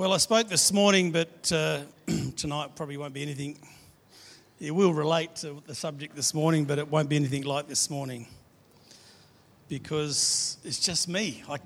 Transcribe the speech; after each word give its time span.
Well, 0.00 0.14
I 0.14 0.16
spoke 0.16 0.48
this 0.48 0.72
morning, 0.72 1.10
but 1.10 1.52
uh, 1.52 1.80
tonight 2.34 2.74
probably 2.74 2.96
won't 2.96 3.12
be 3.12 3.20
anything. 3.20 3.58
It 4.58 4.70
will 4.70 4.94
relate 4.94 5.36
to 5.36 5.62
the 5.66 5.74
subject 5.74 6.16
this 6.16 6.32
morning, 6.32 6.64
but 6.64 6.78
it 6.78 6.90
won't 6.90 7.10
be 7.10 7.16
anything 7.16 7.42
like 7.42 7.68
this 7.68 7.90
morning 7.90 8.26
because 9.68 10.56
it's 10.64 10.80
just 10.80 11.06
me. 11.06 11.44
I, 11.50 11.58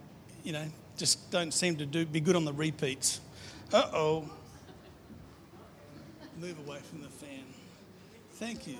you 0.42 0.52
know, 0.52 0.64
just 0.96 1.30
don't 1.30 1.54
seem 1.54 1.76
to 1.76 1.86
do 1.86 2.04
be 2.04 2.18
good 2.18 2.34
on 2.34 2.44
the 2.44 2.52
repeats. 2.52 3.20
Uh 3.72 3.88
oh. 3.92 4.28
Move 6.40 6.58
away 6.66 6.80
from 6.90 7.02
the 7.02 7.10
fan. 7.10 7.44
Thank 8.32 8.66
you. 8.66 8.78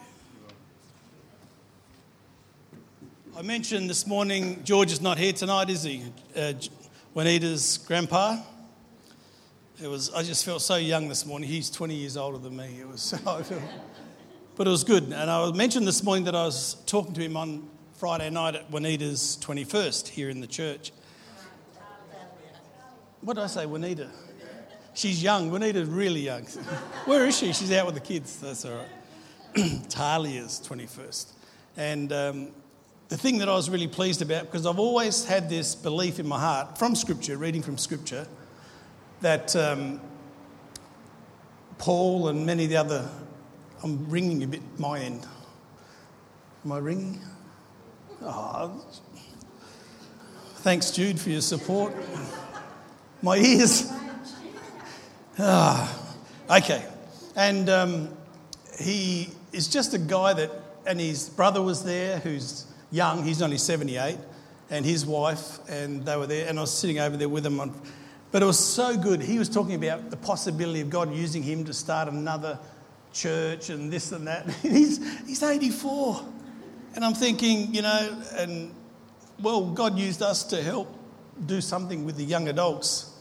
I 3.38 3.42
mentioned 3.42 3.88
this 3.88 4.04
morning 4.04 4.64
George 4.64 4.90
is 4.90 5.00
not 5.00 5.16
here 5.16 5.32
tonight, 5.32 5.70
is 5.70 5.84
he? 5.84 6.02
Uh, 6.36 6.54
Juanita's 7.14 7.78
grandpa. 7.78 8.38
It 9.82 9.88
was, 9.88 10.12
I 10.14 10.22
just 10.22 10.44
felt 10.44 10.62
so 10.62 10.76
young 10.76 11.08
this 11.08 11.26
morning. 11.26 11.48
He's 11.48 11.68
20 11.68 11.96
years 11.96 12.16
older 12.16 12.38
than 12.38 12.56
me. 12.56 12.76
It 12.78 12.86
was 12.86 13.02
so, 13.24 13.44
but 14.54 14.68
it 14.68 14.70
was 14.70 14.84
good. 14.84 15.04
And 15.04 15.28
I 15.28 15.50
mentioned 15.50 15.84
this 15.84 16.04
morning 16.04 16.24
that 16.26 16.36
I 16.36 16.44
was 16.44 16.76
talking 16.86 17.12
to 17.14 17.20
him 17.20 17.36
on 17.36 17.68
Friday 17.94 18.30
night 18.30 18.54
at 18.54 18.70
Juanita's 18.70 19.36
21st 19.42 20.08
here 20.08 20.30
in 20.30 20.40
the 20.40 20.46
church. 20.46 20.92
What 23.22 23.34
did 23.34 23.42
I 23.42 23.46
say, 23.48 23.66
Juanita? 23.66 24.10
She's 24.94 25.20
young. 25.20 25.50
Juanita's 25.50 25.88
really 25.88 26.20
young. 26.20 26.44
Where 27.06 27.26
is 27.26 27.36
she? 27.36 27.52
She's 27.52 27.72
out 27.72 27.86
with 27.86 27.96
the 27.96 28.00
kids. 28.00 28.38
That's 28.38 28.64
all 28.64 28.76
right. 28.76 28.88
Talia's 29.88 30.62
21st. 30.64 31.32
And 31.76 32.12
um, 32.12 32.48
the 33.08 33.16
thing 33.16 33.38
that 33.38 33.48
I 33.48 33.54
was 33.54 33.68
really 33.68 33.88
pleased 33.88 34.22
about, 34.22 34.42
because 34.44 34.66
I've 34.66 34.78
always 34.78 35.24
had 35.24 35.50
this 35.50 35.74
belief 35.74 36.20
in 36.20 36.28
my 36.28 36.38
heart 36.38 36.78
from 36.78 36.94
Scripture, 36.94 37.36
reading 37.36 37.62
from 37.62 37.76
Scripture, 37.76 38.28
that 39.24 39.56
um, 39.56 40.02
Paul 41.78 42.28
and 42.28 42.44
many 42.44 42.64
of 42.64 42.70
the 42.70 42.76
other, 42.76 43.08
I'm 43.82 44.06
ringing 44.10 44.42
a 44.44 44.46
bit 44.46 44.60
my 44.78 45.00
end. 45.00 45.26
Am 46.62 46.72
I 46.72 46.76
ringing? 46.76 47.22
Oh, 48.20 48.84
thanks, 50.56 50.90
Jude, 50.90 51.18
for 51.18 51.30
your 51.30 51.40
support. 51.40 51.94
My 53.22 53.38
ears. 53.38 53.90
Ah, 55.38 56.14
okay. 56.50 56.84
And 57.34 57.70
um, 57.70 58.14
he 58.78 59.30
is 59.52 59.68
just 59.68 59.94
a 59.94 59.98
guy 59.98 60.34
that, 60.34 60.50
and 60.86 61.00
his 61.00 61.30
brother 61.30 61.62
was 61.62 61.82
there 61.82 62.18
who's 62.18 62.66
young, 62.90 63.24
he's 63.24 63.40
only 63.40 63.56
78, 63.56 64.18
and 64.68 64.84
his 64.84 65.06
wife, 65.06 65.60
and 65.66 66.04
they 66.04 66.14
were 66.14 66.26
there, 66.26 66.46
and 66.46 66.58
I 66.58 66.60
was 66.60 66.76
sitting 66.76 66.98
over 66.98 67.16
there 67.16 67.30
with 67.30 67.44
them 67.44 67.58
on 67.58 67.74
but 68.34 68.42
it 68.42 68.46
was 68.46 68.58
so 68.58 68.96
good. 68.96 69.22
He 69.22 69.38
was 69.38 69.48
talking 69.48 69.76
about 69.76 70.10
the 70.10 70.16
possibility 70.16 70.80
of 70.80 70.90
God 70.90 71.14
using 71.14 71.40
him 71.40 71.64
to 71.66 71.72
start 71.72 72.08
another 72.08 72.58
church 73.12 73.70
and 73.70 73.92
this 73.92 74.10
and 74.10 74.26
that. 74.26 74.50
he's, 74.62 74.98
he's 75.24 75.40
84. 75.40 76.20
And 76.96 77.04
I'm 77.04 77.14
thinking, 77.14 77.72
you 77.72 77.82
know, 77.82 78.22
and 78.32 78.74
well, 79.40 79.70
God 79.70 79.96
used 79.96 80.20
us 80.20 80.42
to 80.46 80.60
help 80.60 80.92
do 81.46 81.60
something 81.60 82.04
with 82.04 82.16
the 82.16 82.24
young 82.24 82.48
adults. 82.48 83.16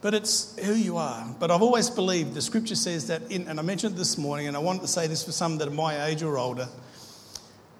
But 0.00 0.14
it's 0.14 0.56
who 0.64 0.74
you 0.74 0.98
are. 0.98 1.34
But 1.40 1.50
I've 1.50 1.62
always 1.62 1.90
believed 1.90 2.34
the 2.34 2.40
scripture 2.40 2.76
says 2.76 3.08
that, 3.08 3.22
in, 3.32 3.48
and 3.48 3.58
I 3.58 3.62
mentioned 3.64 3.96
this 3.96 4.16
morning, 4.16 4.46
and 4.46 4.56
I 4.56 4.60
wanted 4.60 4.82
to 4.82 4.88
say 4.88 5.08
this 5.08 5.24
for 5.24 5.32
some 5.32 5.58
that 5.58 5.66
are 5.66 5.72
my 5.72 6.04
age 6.04 6.22
or 6.22 6.38
older, 6.38 6.68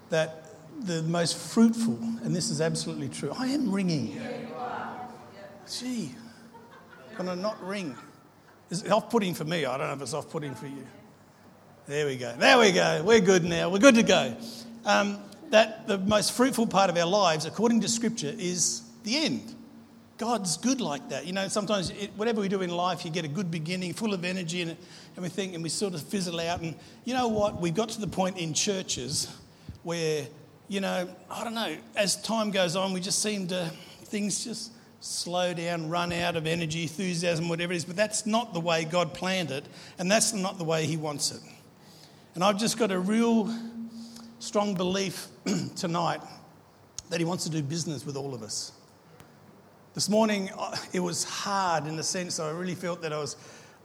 that 0.09 0.57
the 0.81 1.03
most 1.03 1.37
fruitful, 1.37 1.97
and 2.25 2.35
this 2.35 2.49
is 2.49 2.59
absolutely 2.59 3.07
true. 3.07 3.31
I 3.39 3.47
am 3.47 3.71
ringing. 3.71 4.19
Gee, 5.71 6.11
can 7.15 7.29
I 7.29 7.35
not 7.35 7.61
ring? 7.65 7.95
It's 8.69 8.89
off 8.89 9.09
putting 9.09 9.33
for 9.33 9.45
me. 9.45 9.65
I 9.65 9.77
don't 9.77 9.87
know 9.87 9.93
if 9.93 10.01
it's 10.01 10.13
off 10.13 10.29
putting 10.29 10.53
for 10.55 10.67
you. 10.67 10.85
There 11.87 12.05
we 12.07 12.17
go. 12.17 12.35
There 12.37 12.57
we 12.57 12.71
go. 12.71 13.03
We're 13.05 13.21
good 13.21 13.43
now. 13.43 13.69
We're 13.69 13.79
good 13.79 13.95
to 13.95 14.03
go. 14.03 14.35
Um, 14.85 15.19
that 15.51 15.87
the 15.87 15.97
most 15.99 16.31
fruitful 16.33 16.67
part 16.67 16.89
of 16.89 16.97
our 16.97 17.05
lives, 17.05 17.45
according 17.45 17.81
to 17.81 17.87
Scripture, 17.87 18.33
is 18.37 18.81
the 19.03 19.17
end. 19.17 19.55
God's 20.17 20.57
good 20.57 20.81
like 20.81 21.09
that. 21.09 21.25
You 21.25 21.33
know, 21.33 21.47
sometimes 21.47 21.91
it, 21.91 22.11
whatever 22.15 22.41
we 22.41 22.47
do 22.47 22.61
in 22.61 22.69
life, 22.69 23.05
you 23.05 23.11
get 23.11 23.25
a 23.25 23.29
good 23.29 23.51
beginning, 23.51 23.93
full 23.93 24.13
of 24.13 24.25
energy 24.25 24.61
and, 24.61 24.75
and 25.15 25.23
we 25.23 25.29
think, 25.29 25.53
and 25.53 25.61
we 25.61 25.69
sort 25.69 25.93
of 25.93 26.01
fizzle 26.01 26.39
out. 26.39 26.61
And 26.61 26.75
you 27.03 27.13
know 27.13 27.27
what? 27.27 27.61
We've 27.61 27.75
got 27.75 27.89
to 27.89 28.01
the 28.01 28.07
point 28.07 28.37
in 28.37 28.53
churches 28.53 29.31
where, 29.83 30.25
you 30.67 30.81
know, 30.81 31.07
I 31.29 31.43
don't 31.43 31.53
know, 31.53 31.77
as 31.95 32.19
time 32.21 32.49
goes 32.49 32.75
on, 32.75 32.93
we 32.93 32.99
just 32.99 33.21
seem 33.21 33.47
to, 33.47 33.71
things 34.05 34.43
just 34.43 34.71
slow 35.05 35.53
down, 35.53 35.89
run 35.89 36.11
out 36.11 36.35
of 36.35 36.47
energy, 36.47 36.83
enthusiasm, 36.83 37.47
whatever 37.47 37.73
it 37.73 37.77
is. 37.77 37.85
But 37.85 37.95
that's 37.95 38.25
not 38.25 38.53
the 38.53 38.59
way 38.59 38.85
God 38.85 39.13
planned 39.13 39.51
it, 39.51 39.65
and 39.99 40.09
that's 40.09 40.33
not 40.33 40.57
the 40.57 40.63
way 40.63 40.85
He 40.85 40.97
wants 40.97 41.31
it. 41.31 41.41
And 42.33 42.43
I've 42.43 42.59
just 42.59 42.77
got 42.77 42.91
a 42.91 42.99
real 42.99 43.53
strong 44.39 44.73
belief 44.73 45.27
tonight 45.75 46.21
that 47.09 47.19
He 47.19 47.25
wants 47.25 47.43
to 47.43 47.49
do 47.49 47.61
business 47.61 48.05
with 48.05 48.17
all 48.17 48.33
of 48.33 48.41
us. 48.41 48.71
This 49.93 50.09
morning, 50.09 50.49
uh, 50.57 50.75
it 50.91 50.99
was 50.99 51.23
hard 51.23 51.87
in 51.87 51.95
the 51.95 52.03
sense 52.03 52.37
that 52.37 52.43
I 52.43 52.51
really 52.51 52.75
felt 52.75 53.01
that 53.03 53.13
I 53.13 53.19
was. 53.19 53.37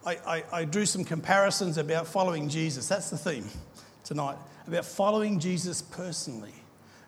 I, 0.06 0.16
I, 0.26 0.44
I 0.52 0.64
drew 0.64 0.86
some 0.86 1.04
comparisons 1.04 1.76
about 1.76 2.06
following 2.06 2.48
Jesus. 2.48 2.88
That's 2.88 3.10
the 3.10 3.18
theme 3.18 3.48
tonight 4.04 4.38
about 4.66 4.84
following 4.84 5.38
Jesus 5.38 5.82
personally, 5.82 6.54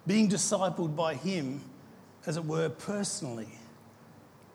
being 0.06 0.29
discipled 0.29 0.97
by 0.97 1.15
Him, 1.15 1.62
as 2.27 2.37
it 2.37 2.44
were, 2.44 2.69
personally. 2.69 3.49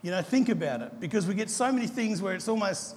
You 0.08 0.12
know, 0.12 0.22
think 0.22 0.48
about 0.48 0.82
it 0.82 1.02
because 1.02 1.28
we 1.28 1.34
get 1.34 1.50
so 1.50 1.70
many 1.70 1.86
things 1.86 2.22
where 2.22 2.34
it's 2.34 2.48
almost, 2.48 2.96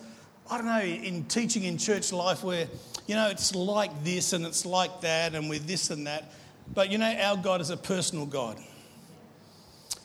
I 0.49 0.57
don't 0.59 0.67
know, 0.67 0.81
in 0.81 1.25
teaching 1.25 1.65
in 1.65 1.77
church 1.77 2.13
life 2.13 2.45
where, 2.45 2.69
you 3.09 3.17
know, 3.17 3.31
it's 3.31 3.53
like 3.53 4.05
this 4.05 4.33
and 4.33 4.47
it's 4.47 4.65
like 4.65 5.01
that 5.01 5.35
and 5.35 5.51
with 5.51 5.67
this 5.67 5.91
and 5.91 6.07
that. 6.07 6.31
But, 6.73 6.89
you 6.89 6.99
know, 6.99 7.13
our 7.13 7.37
God 7.37 7.61
is 7.61 7.71
a 7.71 7.77
personal 7.77 8.27
God. 8.27 8.59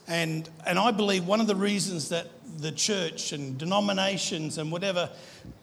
And, 0.08 0.50
and 0.66 0.80
I 0.80 0.90
believe 0.90 1.28
one 1.28 1.40
of 1.40 1.46
the 1.46 1.56
reasons 1.56 2.10
that 2.10 2.26
the 2.58 2.72
church 2.72 3.34
and 3.34 3.56
denominations 3.56 4.58
and 4.58 4.72
whatever 4.72 5.12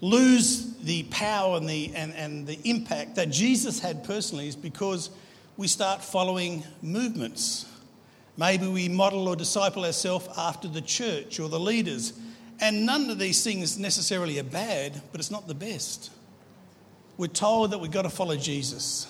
lose 0.01 0.77
the 0.77 1.03
power 1.11 1.57
and 1.57 1.69
the, 1.69 1.91
and, 1.97 2.15
and 2.15 2.47
the 2.47 2.61
impact 2.63 3.17
that 3.17 3.31
Jesus 3.31 3.81
had 3.81 4.05
personally 4.05 4.47
is 4.47 4.55
because 4.55 5.11
we 5.57 5.67
start 5.67 6.05
following 6.05 6.63
movements. 6.83 7.67
Maybe 8.37 8.67
we 8.67 8.89
model 8.89 9.29
or 9.29 9.37
disciple 9.37 9.85
ourselves 9.85 10.29
after 10.37 10.69
the 10.69 10.81
church 10.81 11.39
or 11.39 11.49
the 11.49 11.61
leaders. 11.61 12.15
And 12.61 12.87
none 12.87 13.11
of 13.11 13.19
these 13.19 13.43
things 13.45 13.79
necessarily 13.79 14.39
are 14.39 14.45
bad, 14.45 15.03
but 15.11 15.21
it's 15.21 15.31
not 15.31 15.49
the 15.49 15.55
best. 15.55 16.11
We're 17.17 17.27
told 17.27 17.73
that 17.73 17.79
we've 17.79 17.91
got 17.91 18.03
to 18.03 18.11
follow 18.11 18.37
Jesus. 18.37 19.07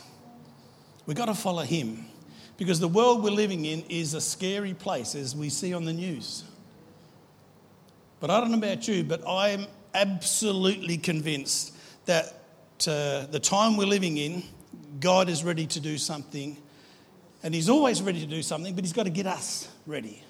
We've 1.06 1.16
got 1.16 1.26
to 1.26 1.34
follow 1.34 1.62
him. 1.62 2.06
Because 2.56 2.80
the 2.80 2.88
world 2.88 3.22
we're 3.22 3.30
living 3.30 3.64
in 3.64 3.82
is 3.88 4.14
a 4.14 4.20
scary 4.20 4.74
place, 4.74 5.14
as 5.14 5.34
we 5.34 5.48
see 5.48 5.74
on 5.74 5.84
the 5.84 5.92
news. 5.92 6.44
But 8.20 8.30
I 8.30 8.40
don't 8.40 8.50
know 8.50 8.58
about 8.58 8.86
you, 8.86 9.02
but 9.02 9.26
I'm 9.26 9.66
absolutely 9.94 10.96
convinced 10.96 11.74
that 12.06 12.26
uh, 12.86 13.26
the 13.26 13.40
time 13.40 13.76
we're 13.76 13.86
living 13.86 14.16
in, 14.16 14.42
God 15.00 15.28
is 15.28 15.44
ready 15.44 15.66
to 15.66 15.80
do 15.80 15.98
something 15.98 16.56
and 17.42 17.54
he's 17.54 17.68
always 17.68 18.00
ready 18.02 18.20
to 18.20 18.26
do 18.26 18.42
something, 18.42 18.74
but 18.74 18.84
he's 18.84 18.92
got 18.92 19.04
to 19.04 19.10
get 19.10 19.26
us 19.26 19.68
ready. 19.86 20.22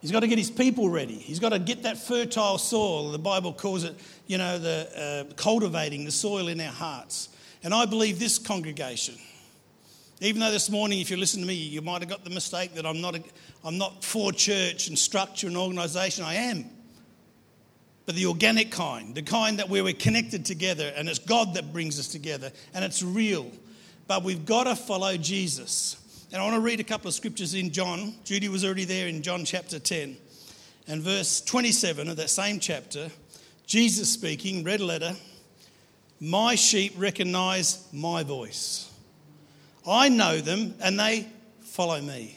He's 0.00 0.12
got 0.12 0.20
to 0.20 0.28
get 0.28 0.38
his 0.38 0.50
people 0.50 0.88
ready. 0.88 1.14
He's 1.14 1.38
got 1.38 1.50
to 1.50 1.58
get 1.58 1.82
that 1.84 1.98
fertile 1.98 2.58
soil. 2.58 3.10
The 3.10 3.18
Bible 3.18 3.52
calls 3.52 3.84
it, 3.84 3.94
you 4.26 4.38
know, 4.38 4.58
the 4.58 5.26
uh, 5.30 5.34
cultivating 5.34 6.04
the 6.04 6.10
soil 6.10 6.48
in 6.48 6.60
our 6.60 6.72
hearts. 6.72 7.28
And 7.62 7.72
I 7.72 7.86
believe 7.86 8.18
this 8.18 8.38
congregation, 8.38 9.16
even 10.20 10.40
though 10.40 10.50
this 10.50 10.70
morning, 10.70 11.00
if 11.00 11.10
you 11.10 11.16
listen 11.16 11.40
to 11.40 11.46
me, 11.46 11.54
you 11.54 11.80
might 11.80 12.02
have 12.02 12.08
got 12.08 12.24
the 12.24 12.30
mistake 12.30 12.74
that 12.74 12.86
I'm 12.86 13.00
not, 13.00 13.16
a, 13.16 13.22
I'm 13.64 13.78
not 13.78 14.04
for 14.04 14.32
church 14.32 14.88
and 14.88 14.98
structure 14.98 15.46
and 15.46 15.56
organisation. 15.56 16.24
I 16.24 16.34
am. 16.34 16.66
But 18.04 18.14
the 18.14 18.26
organic 18.26 18.70
kind, 18.70 19.14
the 19.14 19.22
kind 19.22 19.58
that 19.58 19.68
where 19.68 19.82
we're 19.82 19.92
connected 19.92 20.44
together 20.44 20.92
and 20.96 21.08
it's 21.08 21.18
God 21.18 21.54
that 21.54 21.72
brings 21.72 21.98
us 21.98 22.06
together 22.06 22.52
and 22.72 22.84
it's 22.84 23.02
real. 23.02 23.50
But 24.06 24.22
we've 24.22 24.46
got 24.46 24.64
to 24.64 24.76
follow 24.76 25.16
Jesus. 25.16 25.96
And 26.32 26.42
I 26.42 26.44
want 26.44 26.56
to 26.56 26.60
read 26.60 26.80
a 26.80 26.84
couple 26.84 27.06
of 27.06 27.14
scriptures 27.14 27.54
in 27.54 27.70
John. 27.70 28.12
Judy 28.24 28.48
was 28.48 28.64
already 28.64 28.84
there 28.84 29.06
in 29.06 29.22
John 29.22 29.44
chapter 29.44 29.78
10. 29.78 30.16
And 30.88 31.00
verse 31.00 31.40
27 31.40 32.08
of 32.08 32.16
that 32.16 32.30
same 32.30 32.58
chapter, 32.58 33.10
Jesus 33.64 34.12
speaking, 34.12 34.64
red 34.64 34.80
letter, 34.80 35.14
My 36.20 36.56
sheep 36.56 36.94
recognize 36.96 37.86
my 37.92 38.24
voice. 38.24 38.90
I 39.86 40.08
know 40.08 40.40
them 40.40 40.74
and 40.80 40.98
they 40.98 41.28
follow 41.60 42.00
me. 42.00 42.36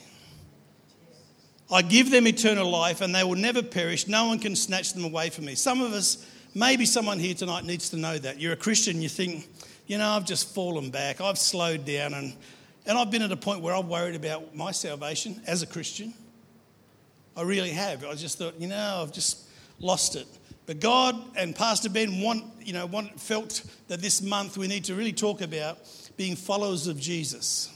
I 1.72 1.82
give 1.82 2.12
them 2.12 2.28
eternal 2.28 2.70
life 2.70 3.00
and 3.00 3.12
they 3.12 3.24
will 3.24 3.36
never 3.36 3.62
perish. 3.62 4.06
No 4.06 4.26
one 4.26 4.38
can 4.38 4.54
snatch 4.54 4.92
them 4.92 5.04
away 5.04 5.30
from 5.30 5.46
me. 5.46 5.56
Some 5.56 5.80
of 5.80 5.92
us, 5.92 6.24
maybe 6.54 6.86
someone 6.86 7.18
here 7.18 7.34
tonight 7.34 7.64
needs 7.64 7.90
to 7.90 7.96
know 7.96 8.18
that. 8.18 8.40
You're 8.40 8.52
a 8.52 8.56
Christian, 8.56 9.02
you 9.02 9.08
think, 9.08 9.48
you 9.88 9.98
know, 9.98 10.10
I've 10.10 10.26
just 10.26 10.54
fallen 10.54 10.90
back, 10.90 11.20
I've 11.20 11.38
slowed 11.38 11.84
down 11.84 12.14
and 12.14 12.36
and 12.86 12.98
I've 12.98 13.10
been 13.10 13.22
at 13.22 13.32
a 13.32 13.36
point 13.36 13.60
where 13.60 13.74
I'm 13.74 13.88
worried 13.88 14.14
about 14.14 14.54
my 14.54 14.70
salvation 14.70 15.40
as 15.46 15.62
a 15.62 15.66
Christian. 15.66 16.14
I 17.36 17.42
really 17.42 17.70
have. 17.70 18.04
I 18.04 18.14
just 18.14 18.38
thought, 18.38 18.60
you 18.60 18.68
know, 18.68 19.00
I've 19.02 19.12
just 19.12 19.46
lost 19.78 20.16
it. 20.16 20.26
But 20.66 20.80
God 20.80 21.16
and 21.36 21.54
Pastor 21.54 21.88
Ben 21.88 22.20
want, 22.20 22.44
you 22.62 22.72
know, 22.72 22.86
want, 22.86 23.20
felt 23.20 23.62
that 23.88 24.00
this 24.00 24.22
month 24.22 24.56
we 24.56 24.68
need 24.68 24.84
to 24.84 24.94
really 24.94 25.12
talk 25.12 25.40
about 25.40 25.78
being 26.16 26.36
followers 26.36 26.86
of 26.86 27.00
Jesus. 27.00 27.72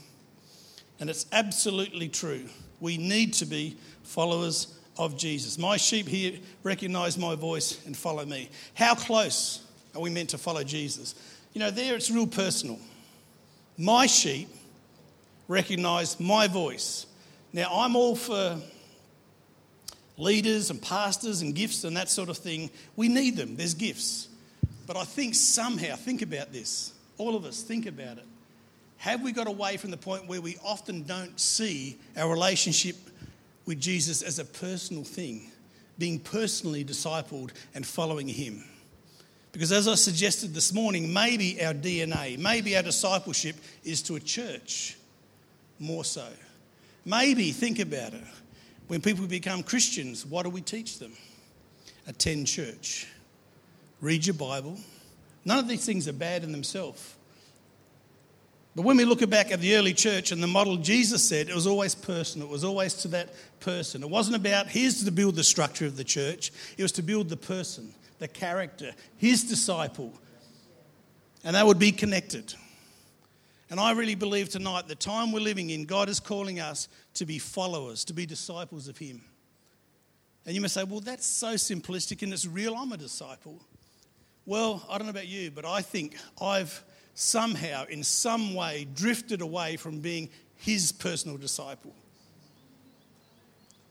And 1.00 1.10
it's 1.10 1.26
absolutely 1.32 2.08
true. 2.08 2.44
We 2.80 2.96
need 2.96 3.34
to 3.34 3.46
be 3.46 3.76
followers 4.02 4.78
of 4.96 5.16
Jesus. 5.16 5.58
My 5.58 5.76
sheep 5.76 6.06
here 6.06 6.38
recognize 6.62 7.18
my 7.18 7.34
voice 7.34 7.84
and 7.86 7.96
follow 7.96 8.24
me. 8.24 8.48
How 8.74 8.94
close 8.94 9.64
are 9.94 10.00
we 10.00 10.10
meant 10.10 10.30
to 10.30 10.38
follow 10.38 10.62
Jesus? 10.62 11.14
You 11.52 11.60
know, 11.60 11.70
there 11.70 11.96
it's 11.96 12.10
real 12.10 12.26
personal. 12.26 12.78
My 13.76 14.06
sheep 14.06 14.48
recognize 15.48 16.18
my 16.18 16.46
voice. 16.46 17.06
Now, 17.52 17.68
I'm 17.72 17.96
all 17.96 18.16
for 18.16 18.60
leaders 20.16 20.70
and 20.70 20.80
pastors 20.80 21.42
and 21.42 21.54
gifts 21.54 21.84
and 21.84 21.96
that 21.96 22.10
sort 22.10 22.28
of 22.28 22.38
thing. 22.38 22.70
We 22.96 23.08
need 23.08 23.36
them, 23.36 23.56
there's 23.56 23.74
gifts. 23.74 24.28
But 24.86 24.96
I 24.96 25.04
think 25.04 25.34
somehow, 25.34 25.96
think 25.96 26.22
about 26.22 26.52
this, 26.52 26.92
all 27.18 27.36
of 27.36 27.44
us, 27.44 27.62
think 27.62 27.86
about 27.86 28.18
it. 28.18 28.24
Have 28.98 29.22
we 29.22 29.32
got 29.32 29.46
away 29.46 29.76
from 29.76 29.90
the 29.90 29.96
point 29.96 30.26
where 30.26 30.40
we 30.40 30.56
often 30.64 31.02
don't 31.02 31.38
see 31.38 31.98
our 32.16 32.30
relationship 32.30 32.96
with 33.66 33.80
Jesus 33.80 34.22
as 34.22 34.38
a 34.38 34.44
personal 34.44 35.04
thing, 35.04 35.50
being 35.98 36.18
personally 36.18 36.84
discipled 36.84 37.50
and 37.74 37.86
following 37.86 38.28
Him? 38.28 38.64
Because 39.52 39.72
as 39.72 39.86
I 39.86 39.94
suggested 39.94 40.52
this 40.52 40.72
morning, 40.72 41.12
maybe 41.12 41.64
our 41.64 41.74
DNA, 41.74 42.38
maybe 42.38 42.76
our 42.76 42.82
discipleship 42.82 43.56
is 43.84 44.02
to 44.02 44.16
a 44.16 44.20
church 44.20 44.96
more 45.78 46.04
so. 46.04 46.26
Maybe, 47.04 47.50
think 47.50 47.78
about 47.78 48.14
it, 48.14 48.24
when 48.88 49.00
people 49.00 49.26
become 49.26 49.62
Christians, 49.62 50.24
what 50.24 50.44
do 50.44 50.50
we 50.50 50.60
teach 50.60 50.98
them? 50.98 51.12
Attend 52.06 52.46
church, 52.46 53.06
read 54.00 54.26
your 54.26 54.34
Bible. 54.34 54.78
None 55.44 55.58
of 55.58 55.68
these 55.68 55.84
things 55.84 56.08
are 56.08 56.12
bad 56.12 56.44
in 56.44 56.52
themselves. 56.52 57.14
But 58.76 58.82
when 58.82 58.96
we 58.96 59.04
look 59.04 59.28
back 59.30 59.52
at 59.52 59.60
the 59.60 59.76
early 59.76 59.94
church 59.94 60.32
and 60.32 60.42
the 60.42 60.48
model 60.48 60.76
Jesus 60.76 61.26
said, 61.26 61.48
it 61.48 61.54
was 61.54 61.66
always 61.66 61.94
personal. 61.94 62.48
It 62.48 62.50
was 62.50 62.64
always 62.64 62.94
to 62.94 63.08
that 63.08 63.32
person. 63.60 64.02
It 64.02 64.10
wasn't 64.10 64.36
about 64.36 64.66
here's 64.66 65.04
to 65.04 65.10
build 65.12 65.36
the 65.36 65.44
structure 65.44 65.86
of 65.86 65.96
the 65.96 66.04
church, 66.04 66.50
it 66.76 66.82
was 66.82 66.92
to 66.92 67.02
build 67.02 67.28
the 67.28 67.36
person, 67.36 67.94
the 68.18 68.28
character, 68.28 68.92
his 69.16 69.44
disciple. 69.44 70.12
And 71.44 71.54
they 71.54 71.62
would 71.62 71.78
be 71.78 71.92
connected. 71.92 72.54
And 73.70 73.80
I 73.80 73.92
really 73.92 74.14
believe 74.14 74.48
tonight, 74.50 74.88
the 74.88 74.94
time 74.94 75.32
we're 75.32 75.40
living 75.40 75.70
in, 75.70 75.84
God 75.84 76.08
is 76.08 76.20
calling 76.20 76.60
us 76.60 76.88
to 77.14 77.24
be 77.24 77.38
followers, 77.38 78.04
to 78.04 78.12
be 78.12 78.26
disciples 78.26 78.88
of 78.88 78.98
Him. 78.98 79.22
And 80.46 80.54
you 80.54 80.60
may 80.60 80.68
say, 80.68 80.84
well, 80.84 81.00
that's 81.00 81.26
so 81.26 81.54
simplistic 81.54 82.22
and 82.22 82.32
it's 82.32 82.46
real. 82.46 82.74
I'm 82.74 82.92
a 82.92 82.96
disciple. 82.96 83.60
Well, 84.44 84.84
I 84.90 84.98
don't 84.98 85.06
know 85.06 85.10
about 85.10 85.28
you, 85.28 85.50
but 85.50 85.64
I 85.64 85.80
think 85.80 86.16
I've 86.40 86.84
somehow, 87.14 87.86
in 87.86 88.02
some 88.02 88.54
way, 88.54 88.86
drifted 88.94 89.40
away 89.40 89.76
from 89.76 90.00
being 90.00 90.28
His 90.56 90.92
personal 90.92 91.38
disciple. 91.38 91.94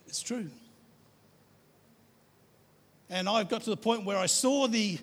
It's 0.07 0.21
true. 0.21 0.49
And 3.09 3.27
I've 3.27 3.49
got 3.49 3.63
to 3.63 3.71
the 3.71 3.77
point 3.77 4.05
where 4.05 4.17
I 4.17 4.27
saw 4.27 4.67
the 4.67 4.99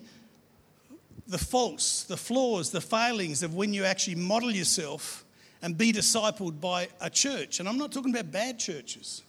the 1.31 1.37
faults, 1.37 2.03
the 2.03 2.17
flaws, 2.17 2.71
the 2.71 2.81
failings 2.81 3.41
of 3.41 3.55
when 3.55 3.73
you 3.73 3.85
actually 3.85 4.15
model 4.15 4.51
yourself 4.51 5.23
and 5.61 5.77
be 5.77 5.93
discipled 5.93 6.59
by 6.59 6.89
a 6.99 7.09
church. 7.09 7.59
And 7.59 7.69
I'm 7.69 7.77
not 7.77 7.91
talking 7.91 8.11
about 8.11 8.31
bad 8.31 8.59
churches. 8.59 9.23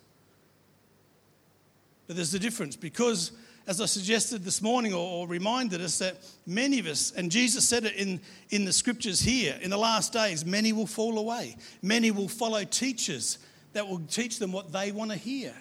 But 2.08 2.16
there's 2.16 2.34
a 2.34 2.40
difference 2.40 2.74
because, 2.74 3.30
as 3.68 3.80
I 3.80 3.86
suggested 3.86 4.42
this 4.42 4.60
morning 4.60 4.92
or, 4.92 4.98
or, 4.98 5.28
reminded 5.28 5.80
us, 5.80 5.98
that 5.98 6.16
many 6.44 6.80
of 6.80 6.86
us, 6.86 7.12
and 7.12 7.30
Jesus 7.30 7.68
said 7.68 7.84
it 7.84 7.94
in, 7.94 8.20
in 8.50 8.64
the 8.64 8.72
scriptures 8.72 9.20
here, 9.20 9.56
in 9.62 9.70
the 9.70 9.78
last 9.78 10.12
days, 10.12 10.44
many 10.44 10.72
will 10.72 10.88
fall 10.88 11.18
away. 11.18 11.56
Many 11.82 12.10
will 12.10 12.28
follow 12.28 12.64
teachers 12.64 13.38
that 13.74 13.86
will 13.86 14.00
teach 14.08 14.40
them 14.40 14.50
what 14.50 14.72
they 14.72 14.90
want 14.90 15.12
to 15.12 15.16
hear. 15.16 15.54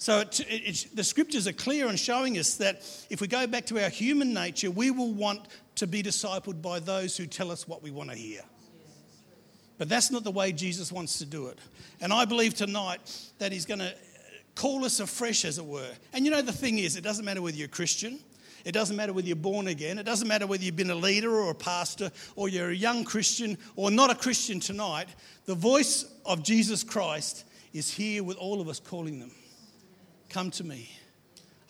So 0.00 0.20
it, 0.20 0.40
it, 0.48 0.86
the 0.94 1.04
scriptures 1.04 1.46
are 1.46 1.52
clear 1.52 1.86
in 1.86 1.96
showing 1.96 2.38
us 2.38 2.54
that 2.54 2.76
if 3.10 3.20
we 3.20 3.26
go 3.26 3.46
back 3.46 3.66
to 3.66 3.78
our 3.84 3.90
human 3.90 4.32
nature, 4.32 4.70
we 4.70 4.90
will 4.90 5.12
want 5.12 5.42
to 5.74 5.86
be 5.86 6.02
discipled 6.02 6.62
by 6.62 6.80
those 6.80 7.18
who 7.18 7.26
tell 7.26 7.50
us 7.50 7.68
what 7.68 7.82
we 7.82 7.90
want 7.90 8.08
to 8.08 8.16
hear. 8.16 8.40
But 9.76 9.90
that's 9.90 10.10
not 10.10 10.24
the 10.24 10.30
way 10.30 10.52
Jesus 10.52 10.90
wants 10.90 11.18
to 11.18 11.26
do 11.26 11.48
it. 11.48 11.58
And 12.00 12.14
I 12.14 12.24
believe 12.24 12.54
tonight 12.54 13.00
that 13.40 13.52
He's 13.52 13.66
going 13.66 13.80
to 13.80 13.94
call 14.54 14.86
us 14.86 15.00
afresh, 15.00 15.44
as 15.44 15.58
it 15.58 15.66
were. 15.66 15.90
And 16.14 16.24
you 16.24 16.30
know, 16.30 16.40
the 16.40 16.50
thing 16.50 16.78
is, 16.78 16.96
it 16.96 17.04
doesn't 17.04 17.26
matter 17.26 17.42
whether 17.42 17.58
you're 17.58 17.66
a 17.66 17.68
Christian, 17.68 18.20
it 18.64 18.72
doesn't 18.72 18.96
matter 18.96 19.12
whether 19.12 19.26
you're 19.26 19.36
born 19.36 19.68
again, 19.68 19.98
it 19.98 20.04
doesn't 20.04 20.28
matter 20.28 20.46
whether 20.46 20.64
you've 20.64 20.76
been 20.76 20.88
a 20.88 20.94
leader 20.94 21.30
or 21.30 21.50
a 21.50 21.54
pastor, 21.54 22.10
or 22.36 22.48
you're 22.48 22.70
a 22.70 22.74
young 22.74 23.04
Christian 23.04 23.58
or 23.76 23.90
not 23.90 24.08
a 24.08 24.14
Christian 24.14 24.60
tonight. 24.60 25.08
The 25.44 25.54
voice 25.54 26.06
of 26.24 26.42
Jesus 26.42 26.84
Christ 26.84 27.44
is 27.74 27.90
here 27.90 28.24
with 28.24 28.38
all 28.38 28.62
of 28.62 28.68
us 28.70 28.80
calling 28.80 29.20
them. 29.20 29.32
Come 30.30 30.52
to 30.52 30.64
me. 30.64 30.88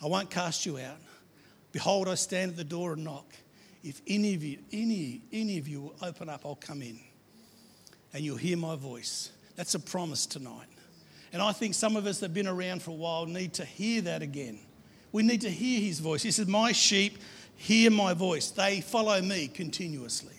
I 0.01 0.07
won't 0.07 0.29
cast 0.29 0.65
you 0.65 0.77
out. 0.77 0.97
Behold, 1.71 2.07
I 2.07 2.15
stand 2.15 2.51
at 2.51 2.57
the 2.57 2.63
door 2.63 2.93
and 2.93 3.03
knock. 3.03 3.25
If 3.83 4.01
any 4.07 4.35
of 4.35 4.43
you, 4.43 4.59
any, 4.71 5.21
any 5.33 5.57
of 5.57 5.67
you 5.67 5.81
will 5.81 5.95
open 6.01 6.29
up, 6.29 6.45
I'll 6.45 6.55
come 6.55 6.81
in. 6.81 6.99
And 8.13 8.23
you'll 8.23 8.37
hear 8.37 8.57
my 8.57 8.75
voice. 8.75 9.31
That's 9.55 9.73
a 9.73 9.79
promise 9.79 10.25
tonight. 10.25 10.67
And 11.33 11.41
I 11.41 11.53
think 11.53 11.73
some 11.73 11.95
of 11.95 12.05
us 12.05 12.19
that 12.19 12.27
have 12.27 12.33
been 12.33 12.47
around 12.47 12.83
for 12.83 12.91
a 12.91 12.95
while 12.95 13.25
need 13.25 13.53
to 13.53 13.65
hear 13.65 14.01
that 14.01 14.21
again. 14.21 14.59
We 15.11 15.23
need 15.23 15.41
to 15.41 15.49
hear 15.49 15.81
his 15.81 15.99
voice. 15.99 16.21
He 16.21 16.31
says, 16.31 16.47
My 16.47 16.71
sheep 16.71 17.17
hear 17.55 17.89
my 17.89 18.13
voice. 18.13 18.51
They 18.51 18.81
follow 18.81 19.21
me 19.21 19.47
continuously. 19.47 20.35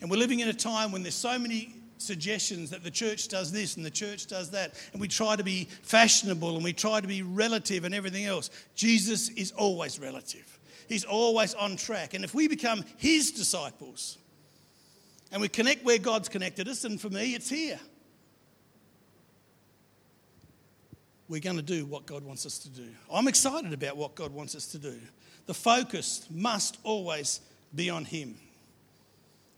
And 0.00 0.10
we're 0.10 0.16
living 0.16 0.40
in 0.40 0.48
a 0.48 0.54
time 0.54 0.92
when 0.92 1.02
there's 1.02 1.14
so 1.14 1.38
many 1.38 1.74
suggestions 1.98 2.70
that 2.70 2.82
the 2.82 2.90
church 2.90 3.28
does 3.28 3.52
this 3.52 3.76
and 3.76 3.84
the 3.84 3.90
church 3.90 4.26
does 4.26 4.50
that, 4.50 4.74
and 4.92 5.00
we 5.00 5.08
try 5.08 5.36
to 5.36 5.44
be 5.44 5.68
fashionable 5.82 6.54
and 6.54 6.64
we 6.64 6.72
try 6.72 7.00
to 7.00 7.06
be 7.06 7.22
relative 7.22 7.84
and 7.84 7.94
everything 7.94 8.24
else. 8.24 8.50
Jesus 8.74 9.28
is 9.30 9.52
always 9.52 9.98
relative, 9.98 10.58
He's 10.88 11.04
always 11.04 11.54
on 11.54 11.76
track. 11.76 12.14
And 12.14 12.24
if 12.24 12.34
we 12.34 12.48
become 12.48 12.84
His 12.96 13.32
disciples 13.32 14.18
and 15.30 15.42
we 15.42 15.48
connect 15.48 15.84
where 15.84 15.98
God's 15.98 16.28
connected 16.28 16.68
us, 16.68 16.84
and 16.84 17.00
for 17.00 17.10
me, 17.10 17.34
it's 17.34 17.50
here. 17.50 17.78
We're 21.28 21.40
going 21.40 21.56
to 21.56 21.62
do 21.62 21.84
what 21.84 22.06
God 22.06 22.24
wants 22.24 22.46
us 22.46 22.58
to 22.60 22.70
do. 22.70 22.88
I'm 23.12 23.28
excited 23.28 23.74
about 23.74 23.98
what 23.98 24.14
God 24.14 24.32
wants 24.32 24.54
us 24.54 24.66
to 24.68 24.78
do. 24.78 24.98
The 25.44 25.52
focus 25.52 26.26
must 26.30 26.78
always 26.84 27.40
be 27.74 27.90
on 27.90 28.06
Him, 28.06 28.36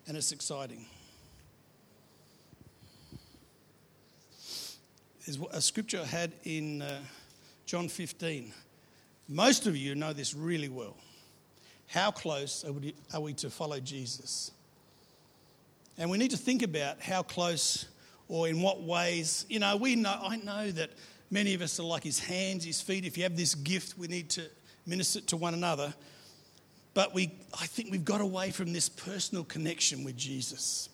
and 0.08 0.16
it's 0.16 0.32
exciting. 0.32 0.86
There's 5.26 5.38
a 5.52 5.60
scripture 5.60 6.00
I 6.00 6.06
had 6.06 6.32
in 6.44 6.80
uh, 6.80 6.98
John 7.66 7.88
15. 7.88 8.52
Most 9.28 9.66
of 9.66 9.76
you 9.76 9.94
know 9.94 10.14
this 10.14 10.34
really 10.34 10.70
well. 10.70 10.96
How 11.88 12.10
close 12.10 12.64
are 12.64 12.72
we, 12.72 12.94
are 13.12 13.20
we 13.20 13.34
to 13.34 13.50
follow 13.50 13.80
Jesus? 13.80 14.50
And 15.98 16.10
we 16.10 16.16
need 16.16 16.30
to 16.30 16.38
think 16.38 16.62
about 16.62 17.02
how 17.02 17.22
close 17.22 17.86
or 18.28 18.48
in 18.48 18.62
what 18.62 18.82
ways. 18.82 19.44
You 19.50 19.58
know, 19.58 19.76
we 19.76 19.94
know, 19.94 20.18
I 20.22 20.36
know 20.36 20.70
that 20.70 20.90
many 21.30 21.52
of 21.52 21.60
us 21.60 21.78
are 21.78 21.82
like 21.84 22.02
his 22.02 22.18
hands, 22.18 22.64
his 22.64 22.80
feet. 22.80 23.04
If 23.04 23.18
you 23.18 23.24
have 23.24 23.36
this 23.36 23.54
gift, 23.54 23.98
we 23.98 24.06
need 24.06 24.30
to 24.30 24.46
minister 24.86 25.20
to 25.20 25.36
one 25.36 25.52
another. 25.52 25.92
But 26.94 27.12
we, 27.12 27.30
I 27.60 27.66
think 27.66 27.90
we've 27.90 28.04
got 28.06 28.22
away 28.22 28.52
from 28.52 28.72
this 28.72 28.88
personal 28.88 29.44
connection 29.44 30.02
with 30.02 30.16
Jesus. 30.16 30.88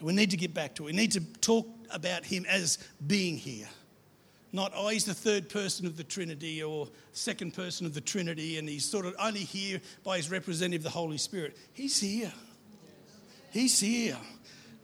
We 0.00 0.12
need 0.12 0.30
to 0.30 0.36
get 0.36 0.54
back 0.54 0.74
to 0.76 0.84
it. 0.84 0.86
We 0.86 0.92
need 0.92 1.12
to 1.12 1.20
talk 1.40 1.68
about 1.90 2.24
him 2.24 2.46
as 2.48 2.78
being 3.06 3.36
here. 3.36 3.68
Not, 4.52 4.72
oh, 4.74 4.88
he's 4.88 5.04
the 5.04 5.14
third 5.14 5.48
person 5.48 5.86
of 5.86 5.96
the 5.96 6.04
Trinity 6.04 6.62
or 6.62 6.88
second 7.12 7.52
person 7.52 7.84
of 7.84 7.92
the 7.92 8.00
Trinity, 8.00 8.58
and 8.58 8.68
he's 8.68 8.84
sort 8.84 9.04
of 9.04 9.14
only 9.18 9.40
here 9.40 9.80
by 10.04 10.16
his 10.16 10.30
representative, 10.30 10.82
the 10.82 10.90
Holy 10.90 11.18
Spirit. 11.18 11.56
He's 11.74 12.00
here. 12.00 12.32
He's 13.50 13.78
here. 13.78 14.16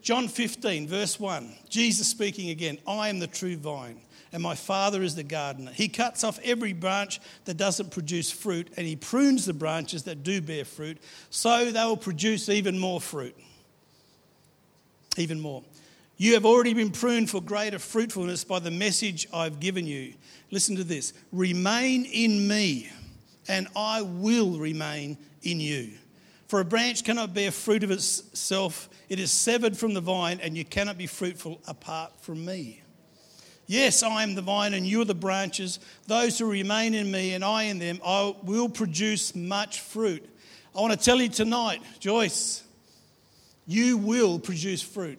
John 0.03 0.29
15, 0.29 0.87
verse 0.87 1.19
1, 1.19 1.55
Jesus 1.71 2.09
speaking 2.09 2.51
again 2.51 2.77
I 2.87 3.09
am 3.09 3.21
the 3.21 3.27
true 3.27 3.57
vine, 3.57 4.03
and 4.33 4.43
my 4.43 4.55
Father 4.55 5.03
is 5.03 5.15
the 5.15 5.23
gardener. 5.23 5.71
He 5.73 5.89
cuts 5.89 6.25
off 6.25 6.39
every 6.45 6.75
branch 6.75 7.21
that 7.47 7.57
doesn't 7.57 7.91
produce 7.91 8.31
fruit, 8.31 8.71
and 8.77 8.87
he 8.87 8.97
prunes 8.97 9.47
the 9.47 9.55
branches 9.55 10.03
that 10.03 10.23
do 10.23 10.43
bear 10.43 10.67
fruit, 10.67 10.99
so 11.31 11.71
they 11.71 11.85
will 11.85 11.97
produce 11.97 12.51
even 12.51 12.79
more 12.79 13.01
fruit 13.01 13.35
even 15.17 15.41
more. 15.41 15.63
You 16.17 16.35
have 16.35 16.45
already 16.45 16.75
been 16.75 16.91
pruned 16.91 17.31
for 17.31 17.41
greater 17.41 17.79
fruitfulness 17.79 18.45
by 18.45 18.61
the 18.61 18.71
message 18.71 19.27
I've 19.33 19.59
given 19.59 19.87
you. 19.87 20.15
Listen 20.51 20.77
to 20.77 20.85
this 20.85 21.13
remain 21.33 22.05
in 22.05 22.47
me, 22.47 22.89
and 23.49 23.67
I 23.75 24.03
will 24.03 24.59
remain 24.59 25.19
in 25.43 25.61
you. 25.61 25.91
For 26.47 26.61
a 26.61 26.65
branch 26.65 27.05
cannot 27.05 27.35
bear 27.35 27.51
fruit 27.51 27.83
of 27.83 27.91
itself, 27.91 28.89
it 29.09 29.19
is 29.19 29.33
severed 29.33 29.77
from 29.77 29.95
the 29.95 30.01
vine, 30.01 30.41
and 30.41 30.57
you 30.57 30.65
cannot 30.65 30.99
be 30.99 31.07
fruitful 31.07 31.61
apart 31.67 32.13
from 32.21 32.45
me. 32.45 32.83
Yes, 33.67 34.03
I 34.03 34.23
am 34.23 34.35
the 34.35 34.43
vine 34.43 34.75
and 34.75 34.87
you 34.87 35.01
are 35.01 35.07
the 35.07 35.15
branches. 35.15 35.81
Those 36.07 36.39
who 36.39 36.51
remain 36.51 36.93
in 36.93 37.11
me 37.11 37.33
and 37.33 37.43
I 37.45 37.65
in 37.65 37.79
them, 37.79 37.99
I 38.05 38.35
will 38.43 38.69
produce 38.69 39.35
much 39.35 39.81
fruit. 39.81 40.29
I 40.77 40.81
want 40.81 40.93
to 40.93 40.99
tell 40.99 41.21
you 41.21 41.29
tonight, 41.29 41.81
Joyce, 41.99 42.63
you 43.67 43.97
will 43.99 44.39
produce 44.39 44.83
fruit. 44.83 45.19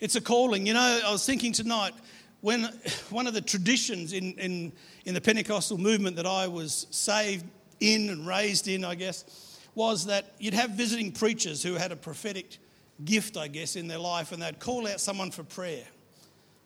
It's 0.00 0.16
a 0.16 0.20
calling. 0.20 0.66
You 0.66 0.74
know, 0.74 1.00
I 1.04 1.12
was 1.12 1.24
thinking 1.24 1.52
tonight, 1.52 1.94
when 2.40 2.64
one 3.10 3.26
of 3.26 3.34
the 3.34 3.40
traditions 3.40 4.12
in, 4.12 4.34
in, 4.34 4.72
in 5.04 5.14
the 5.14 5.20
Pentecostal 5.20 5.78
movement 5.78 6.16
that 6.16 6.26
I 6.26 6.48
was 6.48 6.86
saved 6.90 7.44
in 7.80 8.10
and 8.10 8.26
raised 8.26 8.68
in, 8.68 8.84
I 8.84 8.94
guess, 8.94 9.58
was 9.74 10.06
that 10.06 10.34
you'd 10.38 10.54
have 10.54 10.70
visiting 10.70 11.12
preachers 11.12 11.62
who 11.62 11.74
had 11.74 11.92
a 11.92 11.96
prophetic 11.96 12.58
gift, 13.04 13.36
I 13.36 13.48
guess, 13.48 13.76
in 13.76 13.88
their 13.88 13.98
life, 13.98 14.32
and 14.32 14.42
they'd 14.42 14.58
call 14.58 14.86
out 14.86 15.00
someone 15.00 15.30
for 15.30 15.42
prayer. 15.42 15.84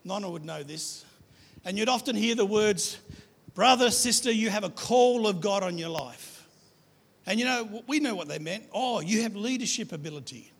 Nonna 0.03 0.29
would 0.29 0.45
know 0.45 0.63
this. 0.63 1.05
And 1.65 1.77
you'd 1.77 1.89
often 1.89 2.15
hear 2.15 2.35
the 2.35 2.45
words, 2.45 2.97
Brother, 3.53 3.89
sister, 3.89 4.31
you 4.31 4.49
have 4.49 4.63
a 4.63 4.69
call 4.69 5.27
of 5.27 5.41
God 5.41 5.63
on 5.63 5.77
your 5.77 5.89
life. 5.89 6.36
And 7.27 7.39
you 7.39 7.45
know, 7.45 7.83
we 7.87 7.99
know 7.99 8.15
what 8.15 8.29
they 8.29 8.39
meant. 8.39 8.63
Oh, 8.73 9.01
you 9.01 9.23
have 9.23 9.35
leadership 9.35 9.91
ability. 9.91 10.51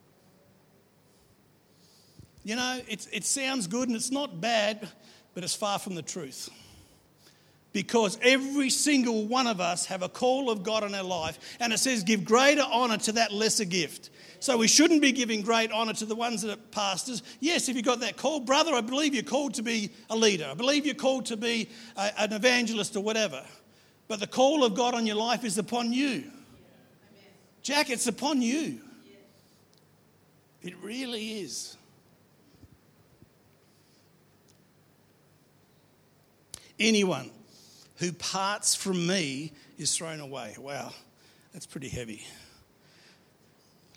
You 2.44 2.58
know, 2.58 2.80
it, 2.88 3.08
it 3.12 3.24
sounds 3.26 3.68
good 3.68 3.88
and 3.88 3.96
it's 3.96 4.12
not 4.12 4.40
bad, 4.40 4.88
but 5.34 5.44
it's 5.44 5.56
far 5.56 5.80
from 5.80 5.96
the 5.96 6.02
truth. 6.02 6.50
Because 7.72 8.18
every 8.22 8.70
single 8.70 9.28
one 9.28 9.48
of 9.48 9.62
us 9.62 9.86
have 9.86 10.02
a 10.02 10.10
call 10.10 10.50
of 10.50 10.64
God 10.64 10.84
in 10.84 10.96
our 10.96 11.04
life, 11.04 11.38
and 11.60 11.72
it 11.72 11.78
says, 11.78 12.04
give 12.04 12.26
greater 12.26 12.64
honor 12.70 12.98
to 12.98 13.12
that 13.14 13.32
lesser 13.32 13.66
gift. 13.66 14.10
So 14.40 14.58
we 14.58 14.68
shouldn't 14.68 15.02
be 15.02 15.12
giving 15.12 15.42
great 15.42 15.72
honour 15.72 15.94
to 15.94 16.06
the 16.06 16.16
ones 16.16 16.42
that 16.42 16.54
are 16.54 16.62
pastors. 16.72 17.24
Yes, 17.40 17.70
if 17.70 17.76
you've 17.76 17.86
got 17.86 18.00
that 18.02 18.18
call, 18.18 18.40
brother, 18.40 18.74
I 18.74 18.82
believe 18.82 19.14
you're 19.14 19.24
called 19.24 19.54
to 19.56 19.64
be 19.64 19.92
a 20.10 20.16
leader. 20.16 20.48
I 20.50 20.54
believe 20.54 20.86
you're 20.86 20.96
called 20.96 21.28
to 21.28 21.38
be 21.38 21.70
a, 21.96 22.12
an 22.22 22.34
evangelist 22.34 22.96
or 22.96 23.04
whatever. 23.04 23.44
But 24.08 24.20
the 24.20 24.28
call 24.28 24.64
of 24.64 24.74
God 24.74 24.96
on 24.96 25.06
your 25.06 25.18
life 25.18 25.44
is 25.44 25.58
upon 25.58 25.94
you. 25.94 26.24
Jack, 27.68 27.90
it's 27.90 28.08
upon 28.08 28.42
you. 28.42 28.80
It 30.62 30.74
really 30.82 31.40
is. 31.40 31.76
Anyone 36.80 37.30
who 37.98 38.14
parts 38.14 38.74
from 38.74 39.06
me 39.06 39.52
is 39.78 39.98
thrown 39.98 40.22
away. 40.22 40.56
Wow, 40.58 40.94
that's 41.52 41.66
pretty 41.66 41.90
heavy 41.90 42.26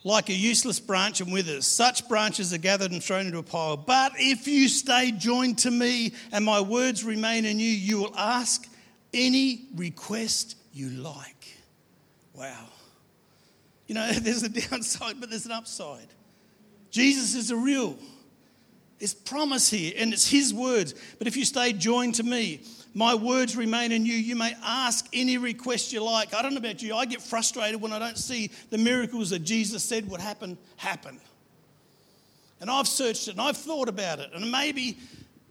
like 0.02 0.30
a 0.30 0.34
useless 0.34 0.80
branch 0.80 1.20
and 1.20 1.30
withers. 1.30 1.64
Such 1.64 2.08
branches 2.08 2.52
are 2.52 2.58
gathered 2.58 2.90
and 2.90 3.04
thrown 3.04 3.26
into 3.26 3.38
a 3.38 3.42
pile. 3.42 3.76
But 3.76 4.14
if 4.16 4.48
you 4.48 4.66
stay 4.66 5.12
joined 5.12 5.58
to 5.58 5.70
me 5.70 6.14
and 6.32 6.42
my 6.44 6.60
words 6.62 7.04
remain 7.04 7.44
in 7.44 7.60
you, 7.60 7.68
you 7.68 7.98
will 7.98 8.16
ask 8.16 8.66
any 9.12 9.66
request 9.76 10.56
you 10.72 10.88
like. 10.88 11.54
Wow. 12.34 12.66
You 13.90 13.94
know, 13.94 14.09
there's 14.12 14.44
a 14.44 14.49
downside, 14.49 15.16
but 15.18 15.30
there's 15.30 15.47
an 15.47 15.52
upside. 15.52 16.06
Jesus 16.92 17.35
is 17.35 17.50
a 17.50 17.56
real. 17.56 17.99
It's 19.00 19.14
promise 19.14 19.68
here, 19.68 19.92
and 19.97 20.12
it's 20.12 20.28
his 20.28 20.54
words. 20.54 20.94
But 21.18 21.26
if 21.26 21.37
you 21.37 21.44
stay 21.44 21.73
joined 21.73 22.14
to 22.16 22.23
me, 22.23 22.61
my 22.94 23.16
words 23.16 23.56
remain 23.56 23.90
in 23.90 24.06
you. 24.06 24.14
You 24.14 24.37
may 24.37 24.54
ask 24.62 25.09
any 25.12 25.38
request 25.38 25.92
you 25.92 26.04
like. 26.04 26.35
I 26.35 26.42
don't 26.42 26.52
know 26.52 26.59
about 26.59 26.80
you. 26.80 26.94
I 26.94 27.04
get 27.04 27.20
frustrated 27.20 27.80
when 27.80 27.92
I 27.92 27.99
don't 27.99 28.16
see 28.16 28.52
the 28.70 28.78
miracles 28.78 29.30
that 29.30 29.40
Jesus 29.40 29.82
said 29.82 30.09
would 30.09 30.20
happen 30.20 30.56
happen. 30.76 31.20
And 32.61 32.70
I've 32.70 32.87
searched 32.87 33.26
it 33.26 33.32
and 33.32 33.40
I've 33.40 33.56
thought 33.56 33.88
about 33.88 34.20
it. 34.20 34.30
And 34.32 34.52
maybe, 34.52 34.99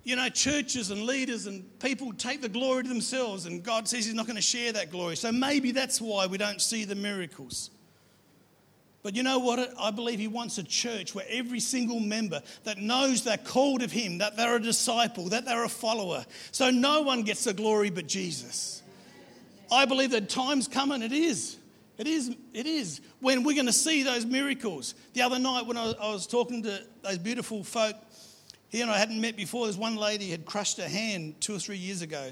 you 0.06 0.16
know, 0.16 0.30
churches 0.30 0.92
and 0.92 1.04
leaders 1.04 1.46
and 1.46 1.78
people 1.82 2.14
take 2.14 2.42
the 2.42 2.48
glory 2.48 2.84
to 2.84 2.90
themselves, 2.90 3.48
and 3.48 3.62
God 3.62 3.90
says 3.90 4.06
He's 4.06 4.14
not 4.14 4.28
going 4.28 4.38
to 4.38 4.42
share 4.42 4.72
that 4.72 4.92
glory. 4.92 5.18
So 5.18 5.30
maybe 5.30 5.74
that's 5.74 6.00
why 6.00 6.26
we 6.26 6.38
don't 6.38 6.62
see 6.62 6.86
the 6.86 6.96
miracles. 6.96 7.72
But 9.02 9.16
you 9.16 9.24
know 9.24 9.40
what? 9.40 9.74
I 9.80 9.92
believe 9.92 10.20
he 10.20 10.28
wants 10.28 10.58
a 10.58 10.64
church 10.64 11.16
where 11.16 11.26
every 11.30 11.62
single 11.62 12.00
member 12.00 12.42
that 12.66 12.78
knows 12.78 13.24
they're 13.24 13.38
called 13.38 13.82
of 13.82 13.92
him, 13.92 14.18
that 14.18 14.36
they're 14.36 14.58
a 14.58 14.62
disciple, 14.62 15.30
that 15.30 15.46
they're 15.46 15.64
a 15.64 15.70
follower. 15.70 16.26
So 16.52 16.70
no 16.70 17.02
one 17.02 17.24
gets 17.24 17.46
the 17.46 17.54
glory 17.54 17.92
but 17.92 18.08
Jesus. 18.08 18.84
I 19.72 19.86
believe 19.86 20.12
that 20.12 20.30
time's 20.30 20.68
coming. 20.68 21.02
It 21.02 21.14
is. 21.14 21.58
It 21.98 22.08
is. 22.08 22.36
It 22.54 22.66
is. 22.66 23.00
When 23.22 23.44
we're 23.44 23.56
going 23.56 23.68
to 23.68 23.74
see 23.74 24.04
those 24.04 24.26
miracles. 24.26 24.96
The 25.14 25.22
other 25.22 25.40
night 25.40 25.66
when 25.66 25.78
I 25.78 25.94
was 26.12 26.28
talking 26.28 26.64
to 26.64 26.82
those 27.02 27.20
beautiful 27.20 27.64
folk 27.64 27.96
here 28.68 28.84
and 28.84 28.92
I 28.92 28.98
hadn't 28.98 29.22
met 29.22 29.38
before, 29.38 29.66
there's 29.66 29.78
one 29.78 29.96
lady 29.96 30.30
had 30.30 30.46
crushed 30.46 30.78
her 30.78 30.88
hand 30.88 31.40
two 31.40 31.56
or 31.56 31.60
three 31.60 31.78
years 31.78 32.02
ago. 32.02 32.32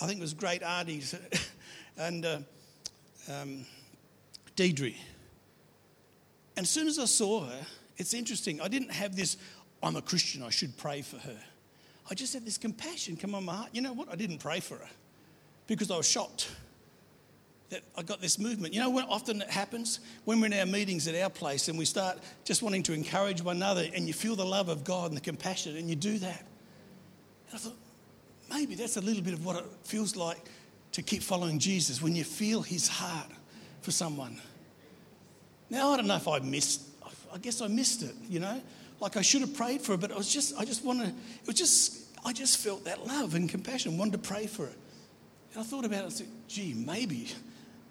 I 0.00 0.06
think 0.06 0.18
it 0.18 0.22
was 0.22 0.34
Great 0.34 0.62
Artie's 0.62 1.14
and 1.96 2.26
uh, 2.26 2.38
um, 3.30 3.64
Deidre. 4.56 4.94
And 6.56 6.64
as 6.64 6.70
soon 6.70 6.88
as 6.88 6.98
I 6.98 7.06
saw 7.06 7.44
her, 7.44 7.66
it's 7.96 8.14
interesting. 8.14 8.60
I 8.60 8.68
didn't 8.68 8.92
have 8.92 9.16
this, 9.16 9.36
I'm 9.82 9.96
a 9.96 10.02
Christian, 10.02 10.42
I 10.42 10.50
should 10.50 10.76
pray 10.76 11.02
for 11.02 11.18
her. 11.18 11.38
I 12.10 12.14
just 12.14 12.34
had 12.34 12.44
this 12.44 12.58
compassion 12.58 13.16
come 13.16 13.34
on 13.34 13.44
my 13.44 13.54
heart. 13.54 13.70
You 13.72 13.80
know 13.80 13.92
what? 13.92 14.08
I 14.10 14.16
didn't 14.16 14.38
pray 14.38 14.60
for 14.60 14.76
her 14.76 14.88
because 15.66 15.90
I 15.90 15.96
was 15.96 16.08
shocked 16.08 16.50
that 17.70 17.82
I 17.96 18.02
got 18.02 18.20
this 18.20 18.38
movement. 18.38 18.74
You 18.74 18.80
know 18.80 18.90
what 18.90 19.08
often 19.08 19.40
it 19.40 19.48
happens? 19.48 20.00
When 20.26 20.40
we're 20.40 20.46
in 20.46 20.52
our 20.52 20.66
meetings 20.66 21.08
at 21.08 21.14
our 21.14 21.30
place 21.30 21.68
and 21.68 21.78
we 21.78 21.86
start 21.86 22.18
just 22.44 22.62
wanting 22.62 22.82
to 22.82 22.92
encourage 22.92 23.40
one 23.40 23.56
another 23.56 23.86
and 23.94 24.06
you 24.06 24.12
feel 24.12 24.36
the 24.36 24.44
love 24.44 24.68
of 24.68 24.84
God 24.84 25.10
and 25.10 25.16
the 25.16 25.22
compassion 25.22 25.76
and 25.76 25.88
you 25.88 25.96
do 25.96 26.18
that. 26.18 26.44
And 27.48 27.54
I 27.54 27.58
thought, 27.58 27.76
maybe 28.50 28.74
that's 28.74 28.98
a 28.98 29.00
little 29.00 29.22
bit 29.22 29.32
of 29.32 29.46
what 29.46 29.56
it 29.56 29.64
feels 29.84 30.16
like 30.16 30.50
to 30.92 31.02
keep 31.02 31.22
following 31.22 31.58
Jesus 31.58 32.02
when 32.02 32.14
you 32.14 32.24
feel 32.24 32.60
his 32.60 32.88
heart 32.88 33.30
for 33.80 33.90
someone. 33.90 34.38
Now, 35.72 35.92
I 35.92 35.96
don't 35.96 36.06
know 36.06 36.16
if 36.16 36.28
I 36.28 36.38
missed, 36.40 36.82
I 37.32 37.38
guess 37.38 37.62
I 37.62 37.66
missed 37.66 38.02
it, 38.02 38.14
you 38.28 38.40
know? 38.40 38.60
Like 39.00 39.16
I 39.16 39.22
should 39.22 39.40
have 39.40 39.54
prayed 39.54 39.80
for 39.80 39.94
it, 39.94 40.02
but 40.02 40.12
I 40.12 40.16
was 40.16 40.30
just, 40.30 40.54
I 40.58 40.66
just 40.66 40.84
wanted, 40.84 41.08
it 41.08 41.46
was 41.46 41.56
just, 41.56 42.14
I 42.26 42.34
just 42.34 42.58
felt 42.58 42.84
that 42.84 43.06
love 43.06 43.34
and 43.34 43.48
compassion, 43.48 43.96
wanted 43.96 44.12
to 44.12 44.18
pray 44.18 44.46
for 44.46 44.66
it. 44.66 44.76
And 45.54 45.62
I 45.62 45.64
thought 45.64 45.86
about 45.86 46.00
it 46.00 46.04
and 46.04 46.12
said, 46.12 46.26
gee, 46.46 46.74
maybe 46.74 47.28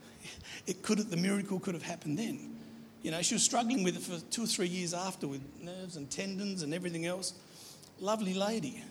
it 0.68 0.84
could 0.84 1.00
have, 1.00 1.10
the 1.10 1.18
miracle 1.18 1.60
could 1.60 1.74
have 1.74 1.82
happened 1.82 2.20
then. 2.20 2.56
You 3.02 3.10
know, 3.10 3.24
she 3.24 3.34
was 3.34 3.42
struggling 3.42 3.84
with 3.84 3.96
it 3.98 4.04
for 4.04 4.24
two 4.30 4.44
or 4.44 4.48
three 4.48 4.68
years 4.68 4.94
after 4.94 5.28
with 5.28 5.42
nerves 5.60 5.98
and 5.98 6.08
tendons 6.08 6.62
and 6.62 6.76
everything 6.76 7.08
else. 7.08 7.34
Lovely 8.00 8.36
lady. 8.36 8.84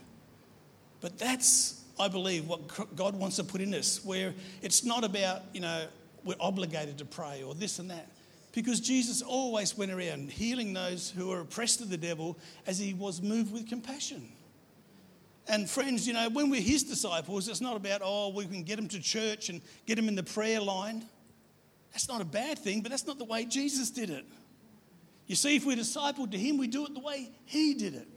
But 1.00 1.16
that's, 1.16 1.85
I 1.97 2.09
believe, 2.09 2.49
what 2.49 2.97
God 2.97 3.14
wants 3.14 3.37
to 3.37 3.44
put 3.44 3.61
in 3.61 3.73
us, 3.73 4.04
where 4.04 4.35
it's 4.62 4.82
not 4.82 5.04
about, 5.04 5.42
you 5.52 5.61
know, 5.61 5.87
we're 6.25 6.35
obligated 6.40 6.99
to 6.99 7.04
pray 7.04 7.44
or 7.44 7.54
this 7.54 7.78
and 7.78 7.88
that. 7.92 8.09
Because 8.52 8.80
Jesus 8.80 9.23
always 9.23 9.78
went 9.78 9.92
around 9.92 10.30
healing 10.30 10.73
those 10.73 11.11
who 11.11 11.28
were 11.28 11.40
oppressed 11.40 11.80
of 11.80 11.88
the 11.88 11.97
devil 11.97 12.37
as 12.66 12.78
he 12.78 12.95
was 12.95 13.23
moved 13.23 13.52
with 13.52 13.69
compassion. 13.69 14.28
And 15.49 15.69
friends, 15.69 16.07
you 16.07 16.12
know, 16.12 16.28
when 16.30 16.50
we're 16.50 16.61
his 16.61 16.83
disciples, 16.83 17.49
it's 17.49 17.61
not 17.61 17.76
about, 17.76 18.00
oh, 18.04 18.30
we 18.30 18.47
can 18.47 18.62
get 18.62 18.76
them 18.76 18.88
to 18.88 19.00
church 19.00 19.49
and 19.49 19.61
get 19.87 19.97
them 19.97 20.09
in 20.09 20.14
the 20.14 20.23
prayer 20.23 20.61
line. 20.61 21.04
That's 21.92 22.09
not 22.09 22.21
a 22.21 22.25
bad 22.25 22.59
thing, 22.59 22.83
but 22.83 22.90
that's 22.90 23.07
not 23.07 23.19
the 23.19 23.25
way 23.25 23.45
Jesus 23.45 23.90
did 23.90 24.11
it. 24.11 24.25
You 25.26 25.37
see, 25.37 25.57
if 25.57 25.64
we're 25.64 25.76
discipled 25.76 26.33
to 26.33 26.38
him, 26.38 26.59
we 26.59 26.66
do 26.66 26.85
it 26.87 26.95
the 26.95 27.00
way 27.00 27.30
he 27.47 27.75
did 27.75 27.95
it. 27.95 28.09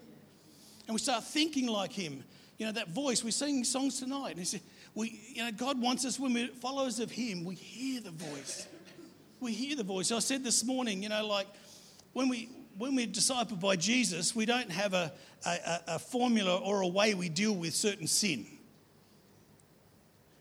And 0.88 0.94
we 0.94 1.00
start 1.00 1.24
thinking 1.24 1.68
like 1.68 1.92
him. 1.92 2.24
You 2.58 2.68
know, 2.68 2.72
that 2.74 2.90
voice, 2.90 3.24
we're 3.24 3.32
singing 3.32 3.64
songs 3.64 4.00
tonight. 4.00 4.32
And 4.32 4.40
he 4.40 4.46
said, 4.46 4.62
we, 4.96 5.20
you 5.34 5.44
know, 5.44 5.52
God 5.52 5.82
wants 5.82 6.06
us, 6.06 6.20
when 6.20 6.34
we're 6.34 6.48
followers 6.48 7.00
of 7.00 7.10
him, 7.10 7.46
we 7.46 7.56
hear 7.56 8.02
the 8.02 8.12
voice 8.12 8.68
we 9.44 9.52
hear 9.52 9.76
the 9.76 9.84
voice. 9.84 10.12
I 10.12 10.20
said 10.20 10.44
this 10.44 10.64
morning, 10.64 11.04
you 11.04 11.10
know, 11.10 11.28
like 11.28 11.48
when 12.14 12.30
we 12.30 12.50
when 12.78 12.96
we're 12.96 13.06
discipled 13.06 13.60
by 13.60 13.76
Jesus, 13.76 14.36
we 14.36 14.46
don't 14.46 14.72
have 14.72 14.94
a, 14.94 15.12
a, 15.46 15.80
a 15.90 16.00
formula 16.00 16.58
or 16.58 16.82
a 16.82 16.88
way 16.88 17.14
we 17.14 17.30
deal 17.30 17.54
with 17.54 17.76
certain 17.76 18.08
sin. 18.08 18.48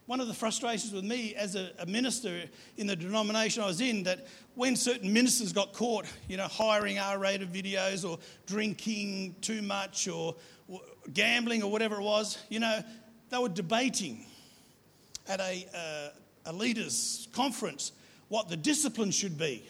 One 0.07 0.19
of 0.19 0.29
the 0.29 0.35
frustrations 0.35 0.95
with 0.95 1.05
me 1.05 1.35
as 1.35 1.57
a, 1.57 1.73
a, 1.79 1.85
minister 1.85 2.45
in 2.79 2.87
the 2.87 2.97
denomination 2.97 3.63
I 3.63 3.67
was 3.67 3.83
in, 3.83 4.05
that 4.05 4.27
when 4.55 4.77
certain 4.77 5.13
ministers 5.13 5.53
got 5.53 5.75
caught, 5.75 6.07
you 6.27 6.39
know, 6.39 6.49
hiring 6.49 6.99
R-rated 6.99 7.53
videos 7.53 8.09
or 8.09 8.19
drinking 8.47 9.37
too 9.43 9.61
much 9.61 10.09
or, 10.09 10.35
or 10.69 10.81
gambling 11.13 11.63
or 11.63 11.71
whatever 11.71 11.97
it 11.97 12.03
was, 12.03 12.39
you 12.49 12.61
know, 12.61 12.83
they 13.29 13.39
were 13.39 13.51
debating 13.51 14.25
at 15.29 15.39
a, 15.41 15.67
uh, 15.75 16.51
a 16.51 16.53
leaders' 16.53 17.29
conference 17.33 17.93
what 18.33 18.49
the 18.49 18.57
discipline 18.57 19.11
should 19.11 19.37
be. 19.37 19.63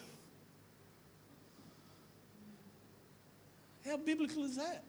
How 3.84 3.96
biblical 3.96 4.44
is 4.44 4.54
that? 4.54 4.84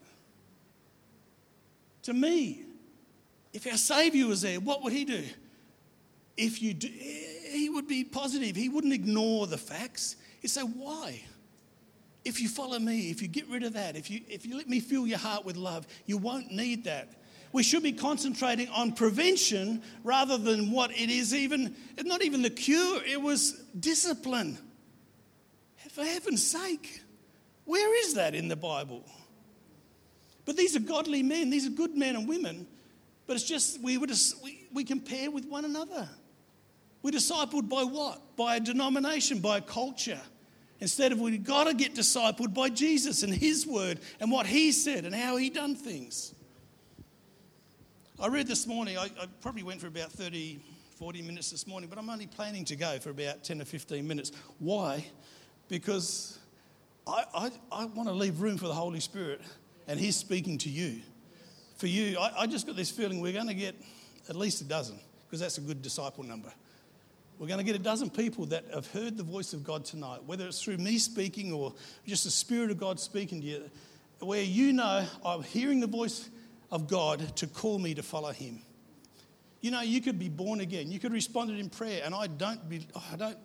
To 2.04 2.12
me, 2.12 2.62
if 3.52 3.66
our 3.66 3.76
Savior 3.76 4.28
was 4.28 4.42
there, 4.42 4.60
what 4.60 4.84
would 4.84 4.92
He 4.92 5.04
do? 5.04 5.24
If 6.36 6.62
you 6.62 6.72
do, 6.72 6.86
He 6.86 7.68
would 7.68 7.88
be 7.88 8.04
positive. 8.04 8.54
He 8.54 8.68
wouldn't 8.68 8.92
ignore 8.92 9.48
the 9.48 9.58
facts. 9.58 10.14
He'd 10.40 10.48
say, 10.48 10.62
Why? 10.62 11.20
if 12.24 12.40
you 12.40 12.48
follow 12.48 12.78
me, 12.78 13.10
if 13.10 13.20
you 13.20 13.26
get 13.26 13.48
rid 13.48 13.64
of 13.64 13.72
that, 13.72 13.96
if 13.96 14.08
you, 14.08 14.20
if 14.28 14.46
you 14.46 14.56
let 14.56 14.68
me 14.68 14.78
fill 14.78 15.04
your 15.04 15.18
heart 15.18 15.44
with 15.44 15.56
love, 15.56 15.84
you 16.06 16.16
won't 16.16 16.52
need 16.52 16.84
that. 16.84 17.08
We 17.54 17.62
should 17.62 17.84
be 17.84 17.92
concentrating 17.92 18.68
on 18.70 18.94
prevention 18.94 19.80
rather 20.02 20.36
than 20.36 20.72
what 20.72 20.90
it 20.90 21.08
is 21.08 21.32
even, 21.32 21.76
not 22.02 22.24
even 22.24 22.42
the 22.42 22.50
cure, 22.50 23.00
it 23.06 23.22
was 23.22 23.52
discipline. 23.78 24.58
For 25.92 26.04
heaven's 26.04 26.44
sake, 26.44 27.00
where 27.64 27.96
is 28.04 28.14
that 28.14 28.34
in 28.34 28.48
the 28.48 28.56
Bible? 28.56 29.04
But 30.44 30.56
these 30.56 30.74
are 30.74 30.80
godly 30.80 31.22
men, 31.22 31.48
these 31.48 31.64
are 31.64 31.70
good 31.70 31.96
men 31.96 32.16
and 32.16 32.28
women, 32.28 32.66
but 33.28 33.34
it's 33.36 33.44
just 33.44 33.80
we, 33.80 33.98
would, 33.98 34.10
we, 34.42 34.66
we 34.72 34.82
compare 34.82 35.30
with 35.30 35.46
one 35.46 35.64
another. 35.64 36.08
We're 37.02 37.12
discipled 37.12 37.68
by 37.68 37.84
what? 37.84 38.34
By 38.34 38.56
a 38.56 38.60
denomination, 38.60 39.38
by 39.38 39.58
a 39.58 39.62
culture. 39.62 40.20
Instead 40.80 41.12
of 41.12 41.20
we've 41.20 41.44
got 41.44 41.68
to 41.68 41.74
get 41.74 41.94
discipled 41.94 42.52
by 42.52 42.70
Jesus 42.70 43.22
and 43.22 43.32
His 43.32 43.64
word 43.64 44.00
and 44.18 44.32
what 44.32 44.46
He 44.46 44.72
said 44.72 45.04
and 45.04 45.14
how 45.14 45.36
He 45.36 45.50
done 45.50 45.76
things. 45.76 46.34
I 48.20 48.28
read 48.28 48.46
this 48.46 48.68
morning, 48.68 48.96
I, 48.96 49.06
I, 49.20 49.26
probably 49.40 49.64
went 49.64 49.80
for 49.80 49.88
about 49.88 50.12
30, 50.12 50.60
40 50.98 51.22
minutes 51.22 51.50
this 51.50 51.66
morning, 51.66 51.88
but 51.88 51.98
I'm 51.98 52.08
only 52.08 52.28
planning 52.28 52.64
to 52.66 52.76
go 52.76 53.00
for 53.00 53.10
about 53.10 53.42
10 53.42 53.60
or 53.60 53.64
15 53.64 54.06
minutes. 54.06 54.30
Why? 54.60 55.04
Because 55.68 56.38
I, 57.08 57.24
I, 57.34 57.50
I 57.72 57.84
want 57.86 58.08
to 58.08 58.14
leave 58.14 58.40
room 58.40 58.56
for 58.56 58.68
the 58.68 58.74
Holy 58.74 59.00
Spirit 59.00 59.40
and 59.88 59.98
He's 59.98 60.14
speaking 60.14 60.58
to 60.58 60.70
you. 60.70 61.00
For 61.76 61.88
you, 61.88 62.16
I, 62.16 62.42
I 62.42 62.46
just 62.46 62.68
got 62.68 62.76
this 62.76 62.88
feeling 62.88 63.20
we're 63.20 63.32
going 63.32 63.48
to 63.48 63.54
get 63.54 63.74
at 64.28 64.36
least 64.36 64.60
a 64.60 64.64
dozen, 64.64 65.00
because 65.26 65.40
that's 65.40 65.58
a 65.58 65.62
good 65.62 65.82
disciple 65.82 66.22
number. 66.22 66.52
We're 67.40 67.48
going 67.48 67.58
to 67.58 67.64
get 67.64 67.74
a 67.74 67.82
dozen 67.82 68.10
people 68.10 68.46
that 68.46 68.64
have 68.72 68.86
heard 68.92 69.16
the 69.16 69.24
voice 69.24 69.54
of 69.54 69.64
God 69.64 69.84
tonight, 69.84 70.22
whether 70.24 70.46
it's 70.46 70.62
through 70.62 70.78
me 70.78 70.98
speaking 70.98 71.52
or 71.52 71.74
just 72.06 72.22
the 72.22 72.30
Spirit 72.30 72.70
of 72.70 72.78
God 72.78 73.00
speaking 73.00 73.40
to 73.40 73.46
you, 73.46 73.70
where 74.20 74.44
you 74.44 74.72
know 74.72 75.04
I'm 75.26 75.42
hearing 75.42 75.80
the 75.80 75.88
voice 75.88 76.30
of 76.74 76.88
God 76.88 77.36
to 77.36 77.46
call 77.46 77.78
me 77.78 77.94
to 77.94 78.02
follow 78.02 78.32
Him. 78.32 78.60
You 79.62 79.70
know, 79.70 79.80
you 79.80 80.02
could 80.02 80.18
be 80.18 80.28
born 80.28 80.60
again. 80.60 80.90
You 80.90 80.98
could 80.98 81.12
respond 81.12 81.50
it 81.50 81.58
in 81.58 81.70
prayer, 81.70 82.02
and 82.04 82.14
I 82.14 82.26
don't, 82.26 82.68
be, 82.68 82.86
I 83.12 83.16
don't 83.16 83.38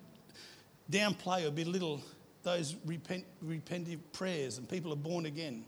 downplay 0.91 1.47
or 1.47 1.51
belittle 1.51 2.01
those 2.43 2.75
repent, 2.85 3.23
repentive 3.45 3.99
prayers, 4.11 4.57
and 4.57 4.67
people 4.67 4.91
are 4.91 4.97
born 4.97 5.25
again. 5.25 5.63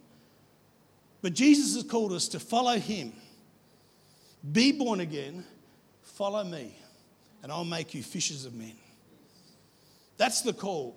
But 1.22 1.32
Jesus 1.32 1.74
has 1.74 1.84
called 1.84 2.12
us 2.12 2.28
to 2.28 2.40
follow 2.40 2.76
Him, 2.76 3.14
be 4.52 4.72
born 4.72 5.00
again, 5.00 5.44
follow 6.02 6.44
me 6.44 6.76
and 7.42 7.50
I'll 7.50 7.64
make 7.64 7.94
you 7.94 8.02
fishers 8.02 8.44
of 8.44 8.54
men. 8.54 8.74
That's 10.16 10.42
the 10.42 10.52
call. 10.52 10.96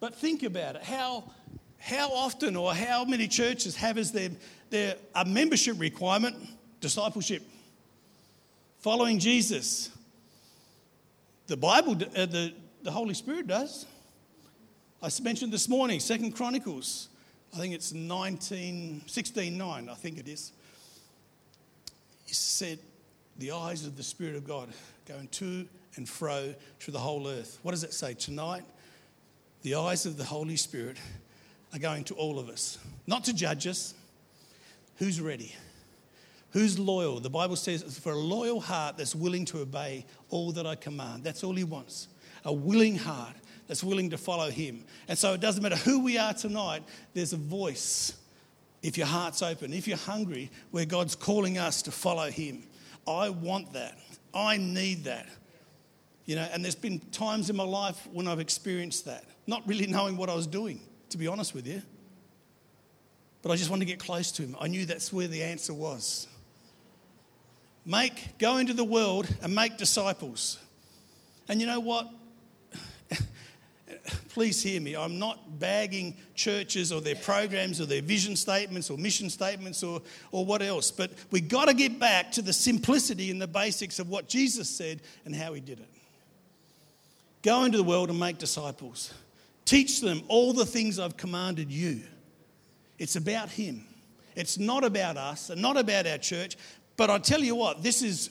But 0.00 0.14
think 0.14 0.42
about 0.42 0.76
it. 0.76 0.82
How, 0.82 1.30
how 1.78 2.10
often 2.10 2.56
or 2.56 2.74
how 2.74 3.04
many 3.04 3.28
churches 3.28 3.76
have 3.76 3.98
as 3.98 4.12
their, 4.12 4.30
their 4.70 4.96
a 5.14 5.24
membership 5.24 5.78
requirement 5.78 6.36
discipleship? 6.80 7.42
Following 8.78 9.18
Jesus. 9.18 9.90
The 11.46 11.56
Bible, 11.56 11.92
uh, 11.92 12.26
the, 12.26 12.54
the 12.82 12.90
Holy 12.90 13.14
Spirit 13.14 13.46
does. 13.46 13.86
I 15.02 15.10
mentioned 15.22 15.52
this 15.52 15.68
morning, 15.68 15.98
Second 15.98 16.32
Chronicles. 16.32 17.08
I 17.54 17.58
think 17.58 17.74
it's 17.74 17.92
19, 17.92 19.02
16, 19.06 19.58
9, 19.58 19.88
I 19.88 19.94
think 19.94 20.18
it 20.18 20.28
is. 20.28 20.52
He 22.24 22.34
said, 22.34 22.78
the 23.38 23.52
eyes 23.52 23.86
of 23.86 23.96
the 23.96 24.02
Spirit 24.02 24.36
of 24.36 24.46
God 24.46 24.68
going 25.08 25.28
to 25.28 25.66
and 25.96 26.08
fro 26.08 26.54
through 26.78 26.92
the 26.92 26.98
whole 26.98 27.26
earth. 27.26 27.58
What 27.62 27.72
does 27.72 27.82
it 27.82 27.92
say? 27.92 28.14
Tonight, 28.14 28.64
the 29.62 29.74
eyes 29.74 30.06
of 30.06 30.16
the 30.16 30.24
Holy 30.24 30.56
Spirit 30.56 30.96
are 31.72 31.78
going 31.78 32.04
to 32.04 32.14
all 32.14 32.38
of 32.38 32.48
us, 32.48 32.78
not 33.06 33.24
to 33.24 33.32
judge 33.32 33.66
us. 33.66 33.94
Who's 35.00 35.18
ready? 35.18 35.54
Who's 36.50 36.78
loyal? 36.78 37.20
The 37.20 37.30
Bible 37.30 37.56
says 37.56 37.98
for 37.98 38.12
a 38.12 38.18
loyal 38.18 38.60
heart 38.60 38.98
that's 38.98 39.14
willing 39.14 39.46
to 39.46 39.60
obey 39.60 40.04
all 40.28 40.52
that 40.52 40.66
I 40.66 40.74
command. 40.74 41.24
That's 41.24 41.42
all 41.42 41.54
he 41.54 41.64
wants. 41.64 42.08
A 42.44 42.52
willing 42.52 42.96
heart 42.96 43.34
that's 43.66 43.82
willing 43.82 44.10
to 44.10 44.18
follow 44.18 44.50
him. 44.50 44.84
And 45.08 45.16
so 45.16 45.32
it 45.32 45.40
doesn't 45.40 45.62
matter 45.62 45.76
who 45.76 46.00
we 46.00 46.18
are 46.18 46.34
tonight, 46.34 46.82
there's 47.14 47.32
a 47.32 47.38
voice. 47.38 48.12
If 48.82 48.98
your 48.98 49.06
heart's 49.06 49.40
open, 49.40 49.72
if 49.72 49.88
you're 49.88 49.96
hungry, 49.96 50.50
where 50.70 50.84
God's 50.84 51.14
calling 51.14 51.56
us 51.56 51.80
to 51.82 51.90
follow 51.90 52.30
him. 52.30 52.64
I 53.08 53.30
want 53.30 53.72
that. 53.72 53.98
I 54.34 54.58
need 54.58 55.04
that. 55.04 55.28
You 56.26 56.36
know, 56.36 56.46
and 56.52 56.62
there's 56.62 56.74
been 56.74 57.00
times 57.10 57.48
in 57.48 57.56
my 57.56 57.64
life 57.64 58.06
when 58.12 58.28
I've 58.28 58.38
experienced 58.38 59.06
that, 59.06 59.24
not 59.46 59.66
really 59.66 59.86
knowing 59.88 60.18
what 60.18 60.28
I 60.28 60.34
was 60.34 60.46
doing, 60.46 60.78
to 61.08 61.16
be 61.16 61.26
honest 61.26 61.54
with 61.54 61.66
you. 61.66 61.80
But 63.42 63.52
I 63.52 63.56
just 63.56 63.70
wanted 63.70 63.86
to 63.86 63.90
get 63.90 63.98
close 63.98 64.32
to 64.32 64.42
him. 64.42 64.56
I 64.60 64.68
knew 64.68 64.84
that's 64.84 65.12
where 65.12 65.28
the 65.28 65.42
answer 65.42 65.72
was. 65.72 66.28
Make, 67.86 68.38
go 68.38 68.58
into 68.58 68.74
the 68.74 68.84
world 68.84 69.26
and 69.42 69.54
make 69.54 69.78
disciples. 69.78 70.58
And 71.48 71.60
you 71.60 71.66
know 71.66 71.80
what? 71.80 72.08
please 74.28 74.62
hear 74.62 74.80
me. 74.80 74.94
I'm 74.96 75.18
not 75.18 75.58
bagging 75.58 76.16
churches 76.34 76.92
or 76.92 77.00
their 77.00 77.16
programs 77.16 77.80
or 77.80 77.86
their 77.86 78.02
vision 78.02 78.36
statements 78.36 78.90
or 78.90 78.98
mission 78.98 79.30
statements 79.30 79.82
or, 79.82 80.02
or 80.32 80.44
what 80.44 80.62
else. 80.62 80.90
But 80.90 81.12
we've 81.30 81.48
got 81.48 81.68
to 81.68 81.74
get 81.74 81.98
back 81.98 82.32
to 82.32 82.42
the 82.42 82.52
simplicity 82.52 83.30
and 83.30 83.40
the 83.40 83.48
basics 83.48 83.98
of 83.98 84.08
what 84.08 84.28
Jesus 84.28 84.68
said 84.68 85.00
and 85.24 85.34
how 85.34 85.52
he 85.54 85.60
did 85.60 85.80
it. 85.80 85.88
Go 87.42 87.64
into 87.64 87.78
the 87.78 87.84
world 87.84 88.10
and 88.10 88.20
make 88.20 88.38
disciples. 88.38 89.12
Teach 89.64 90.00
them 90.00 90.22
all 90.28 90.52
the 90.52 90.66
things 90.66 90.98
I've 90.98 91.16
commanded 91.16 91.70
you. 91.70 92.02
It's 93.00 93.16
about 93.16 93.48
him. 93.48 93.84
It's 94.36 94.58
not 94.58 94.84
about 94.84 95.16
us 95.16 95.50
and 95.50 95.60
not 95.60 95.76
about 95.76 96.06
our 96.06 96.18
church. 96.18 96.56
But 96.96 97.08
I 97.08 97.18
tell 97.18 97.40
you 97.40 97.54
what, 97.54 97.82
this 97.82 98.02
is, 98.02 98.28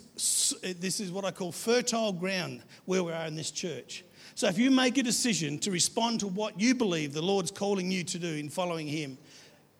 this 0.61 0.99
is 0.99 1.11
what 1.11 1.25
I 1.25 1.31
call 1.31 1.51
fertile 1.51 2.13
ground 2.13 2.61
where 2.85 3.03
we 3.03 3.11
are 3.11 3.25
in 3.25 3.35
this 3.35 3.49
church. 3.49 4.05
So 4.35 4.47
if 4.47 4.59
you 4.59 4.69
make 4.69 4.99
a 4.99 5.03
decision 5.03 5.57
to 5.59 5.71
respond 5.71 6.19
to 6.19 6.27
what 6.27 6.61
you 6.61 6.75
believe 6.75 7.13
the 7.13 7.21
Lord's 7.21 7.49
calling 7.49 7.91
you 7.91 8.03
to 8.03 8.19
do 8.19 8.27
in 8.27 8.47
following 8.47 8.87
Him, 8.87 9.17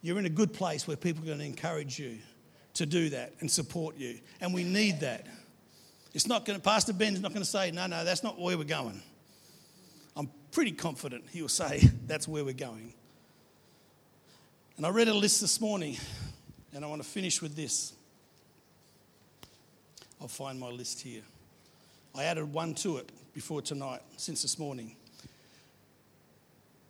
you're 0.02 0.18
in 0.18 0.26
a 0.26 0.30
good 0.30 0.54
place 0.54 0.88
where 0.88 0.98
people 0.98 1.24
are 1.24 1.28
going 1.28 1.40
to 1.40 1.46
encourage 1.46 2.00
you 2.00 2.18
to 2.74 2.88
do 2.88 3.10
that 3.10 3.34
and 3.42 3.50
support 3.50 3.96
you. 3.96 4.20
And 4.42 4.56
we 4.56 4.64
need 4.64 5.02
that. 5.02 5.28
It's 6.16 6.28
not 6.28 6.46
going 6.46 6.58
to, 6.58 6.64
Pastor 6.64 6.94
Ben's 6.94 7.22
not 7.22 7.32
going 7.32 7.44
to 7.44 7.50
say, 7.50 7.70
no, 7.70 7.86
no, 7.86 8.04
that's 8.04 8.24
not 8.24 8.40
where 8.40 8.58
we're 8.58 8.64
going. 8.64 9.04
I'm 10.16 10.32
pretty 10.52 10.72
confident 10.72 11.26
he'll 11.32 11.48
say, 11.48 11.80
that's 12.08 12.28
where 12.28 12.44
we're 12.44 12.54
going. 12.54 12.94
And 14.80 14.86
I 14.86 14.92
read 14.92 15.10
a 15.10 15.14
list 15.14 15.42
this 15.42 15.60
morning, 15.60 15.98
and 16.74 16.86
I 16.86 16.88
want 16.88 17.04
to 17.04 17.08
finish 17.08 17.42
with 17.42 17.54
this. 17.54 17.92
I'll 20.22 20.30
find 20.30 20.58
my 20.58 20.70
list 20.70 21.02
here. 21.02 21.24
I 22.16 22.24
added 22.24 22.54
one 22.54 22.76
to 22.76 22.96
it 22.96 23.12
before 23.34 23.62
tonight, 23.62 24.00
since 24.16 24.42
this 24.42 24.58
morning. 24.58 24.96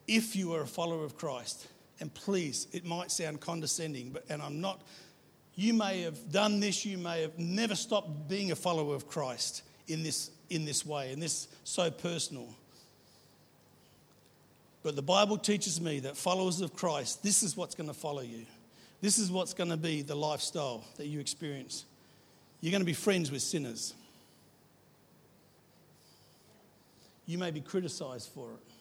If 0.08 0.36
you 0.36 0.54
are 0.54 0.62
a 0.62 0.68
follower 0.68 1.04
of 1.04 1.18
Christ, 1.18 1.68
and 2.00 2.14
please, 2.14 2.68
it 2.74 2.86
might 2.86 3.10
sound 3.10 3.42
condescending, 3.42 4.12
but 4.12 4.24
and 4.30 4.40
I'm 4.40 4.62
not, 4.62 4.84
you 5.56 5.74
may 5.74 6.02
have 6.02 6.32
done 6.32 6.60
this, 6.60 6.86
you 6.86 7.00
may 7.00 7.24
have 7.24 7.40
never 7.40 7.74
stopped 7.74 8.30
being 8.30 8.52
a 8.52 8.56
follower 8.56 8.94
of 8.94 9.08
Christ 9.08 9.64
in 9.88 10.04
this, 10.04 10.30
in 10.52 10.64
this 10.64 10.86
way, 10.86 11.12
and 11.12 11.20
this 11.20 11.48
so 11.64 11.90
personal. 11.90 12.54
But 14.82 14.96
the 14.96 15.02
Bible 15.02 15.38
teaches 15.38 15.82
me 15.82 16.00
that 16.02 16.16
followers 16.16 16.62
of 16.62 16.74
Christ, 16.74 17.22
this 17.22 17.44
is 17.44 17.58
what's 17.58 17.76
going 17.76 17.90
to 17.90 17.94
follow 17.94 18.22
you. 18.22 18.46
This 19.02 19.18
is 19.18 19.32
what's 19.32 19.54
going 19.54 19.70
to 19.70 19.78
be 19.78 20.02
the 20.02 20.16
lifestyle 20.16 20.84
that 20.98 21.08
you 21.08 21.20
experience. 21.20 21.86
You're 22.62 22.72
going 22.72 22.82
to 22.82 22.86
be 22.86 22.94
friends 22.94 23.32
with 23.32 23.42
sinners. 23.42 23.94
you 27.30 27.38
may 27.38 27.52
be 27.52 27.62
criticized 27.62 28.32
for 28.34 28.50
it. 28.54 28.74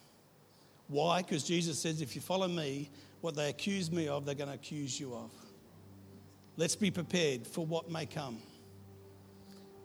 Why? 0.86 1.20
Because 1.20 1.44
Jesus 1.44 1.78
says, 1.78 2.00
if 2.00 2.14
you 2.14 2.22
follow 2.22 2.48
me, 2.48 2.88
what 3.20 3.36
they 3.36 3.50
accuse 3.50 3.92
me 3.92 4.08
of, 4.08 4.24
they're 4.24 4.34
going 4.34 4.48
to 4.48 4.54
accuse 4.54 4.98
you 4.98 5.12
of. 5.14 5.30
Let's 6.56 6.74
be 6.74 6.90
prepared 6.90 7.46
for 7.46 7.66
what 7.66 7.90
may 7.90 8.06
come. 8.06 8.38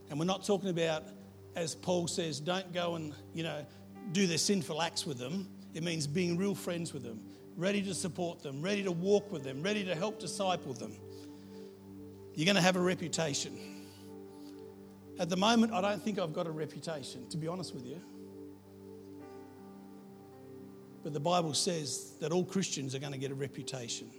And 0.10 0.18
we're 0.18 0.24
not 0.24 0.46
talking 0.46 0.70
about, 0.70 1.04
as 1.58 1.76
Paul 1.76 2.08
says, 2.08 2.40
don't 2.40 2.74
go 2.74 2.96
and, 2.96 3.14
you 3.34 3.44
know, 3.44 3.66
do 4.14 4.28
their 4.28 4.38
sinful 4.38 4.82
acts 4.82 5.06
with 5.06 5.20
them. 5.20 5.50
It 5.74 5.84
means 5.84 6.08
being 6.08 6.38
real 6.38 6.56
friends 6.56 6.94
with 6.94 7.04
them, 7.04 7.20
ready 7.58 7.82
to 7.84 7.94
support 7.94 8.44
them, 8.44 8.62
ready 8.62 8.84
to 8.84 8.92
walk 8.92 9.32
with 9.32 9.44
them, 9.44 9.64
ready 9.64 9.84
to 9.86 9.96
help 9.96 10.20
disciple 10.20 10.74
them. 10.74 10.94
You're 12.36 12.46
going 12.46 12.56
to 12.56 12.62
have 12.62 12.76
a 12.76 12.82
reputation. 12.82 13.58
At 15.20 15.30
the 15.30 15.38
moment, 15.38 15.72
I 15.74 15.82
don't 15.82 16.02
think 16.02 16.20
I've 16.20 16.34
got 16.34 16.48
a 16.48 16.52
reputation, 16.52 17.28
to 17.30 17.38
be 17.38 17.48
honest 17.48 17.74
with 17.74 17.86
you. 17.86 18.02
But 21.04 21.14
the 21.14 21.20
Bible 21.20 21.54
says 21.54 22.14
that 22.22 22.32
all 22.32 22.46
Christians 22.46 22.96
are 22.96 23.00
going 23.00 23.12
to 23.12 23.18
get 23.18 23.30
a 23.30 23.36
reputation. 23.36 24.10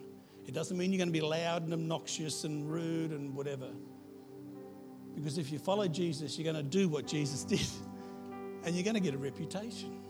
It 0.47 0.53
doesn't 0.53 0.77
mean 0.77 0.93
you're 0.93 0.99
going 0.99 1.09
to 1.09 1.13
be 1.13 1.23
loud 1.23 1.63
and 1.63 1.73
obnoxious 1.73 2.45
and 2.45 2.71
rude 2.71 3.11
and 3.11 3.35
whatever. 3.35 3.69
Because 5.15 5.39
if 5.39 5.51
you 5.51 5.59
follow 5.59 5.89
Jesus, 5.89 6.39
you're 6.39 6.53
going 6.53 6.63
to 6.63 6.71
do 6.71 6.89
what 6.89 7.07
Jesus 7.07 7.45
did 7.45 7.67
and 8.65 8.75
you're 8.75 8.85
going 8.85 8.95
to 8.95 9.01
get 9.01 9.15
a 9.15 9.19
reputation. 9.19 10.04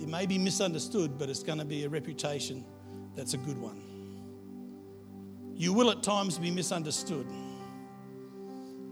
It 0.00 0.08
may 0.08 0.26
be 0.26 0.38
misunderstood, 0.38 1.18
but 1.18 1.28
it's 1.28 1.42
going 1.42 1.58
to 1.58 1.64
be 1.64 1.84
a 1.84 1.88
reputation 1.88 2.64
that's 3.14 3.34
a 3.34 3.38
good 3.38 3.58
one. 3.58 3.82
You 5.54 5.72
will 5.72 5.90
at 5.90 6.04
times 6.04 6.38
be 6.38 6.52
misunderstood, 6.52 7.26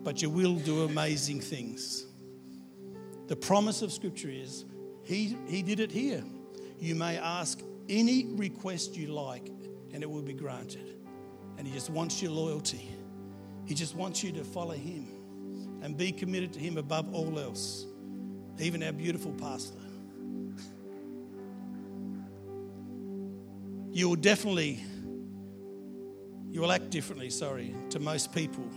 but 0.02 0.20
you 0.20 0.28
will 0.28 0.56
do 0.56 0.84
amazing 0.84 1.40
things. 1.40 2.06
The 3.28 3.36
promise 3.36 3.82
of 3.82 3.92
Scripture 3.92 4.30
is 4.30 4.64
He, 5.04 5.36
he 5.46 5.62
did 5.62 5.78
it 5.78 5.92
here. 5.92 6.24
You 6.80 6.96
may 6.96 7.18
ask 7.18 7.60
any 7.88 8.26
request 8.34 8.96
you 8.96 9.08
like, 9.08 9.48
and 9.92 10.02
it 10.02 10.10
will 10.10 10.22
be 10.22 10.32
granted. 10.32 10.96
And 11.56 11.68
He 11.68 11.72
just 11.72 11.88
wants 11.88 12.20
your 12.20 12.32
loyalty, 12.32 12.90
He 13.64 13.74
just 13.74 13.94
wants 13.94 14.24
you 14.24 14.32
to 14.32 14.42
follow 14.42 14.74
Him 14.74 15.06
and 15.82 15.96
be 15.96 16.10
committed 16.10 16.52
to 16.54 16.58
Him 16.58 16.78
above 16.78 17.14
all 17.14 17.38
else, 17.38 17.86
even 18.58 18.82
our 18.82 18.92
beautiful 18.92 19.32
pastor. 19.34 19.85
You 23.96 24.10
will 24.10 24.16
definitely 24.16 24.84
you 26.50 26.60
will 26.60 26.70
act 26.70 26.90
differently, 26.90 27.30
sorry, 27.30 27.74
to 27.88 27.98
most 27.98 28.30
people. 28.30 28.68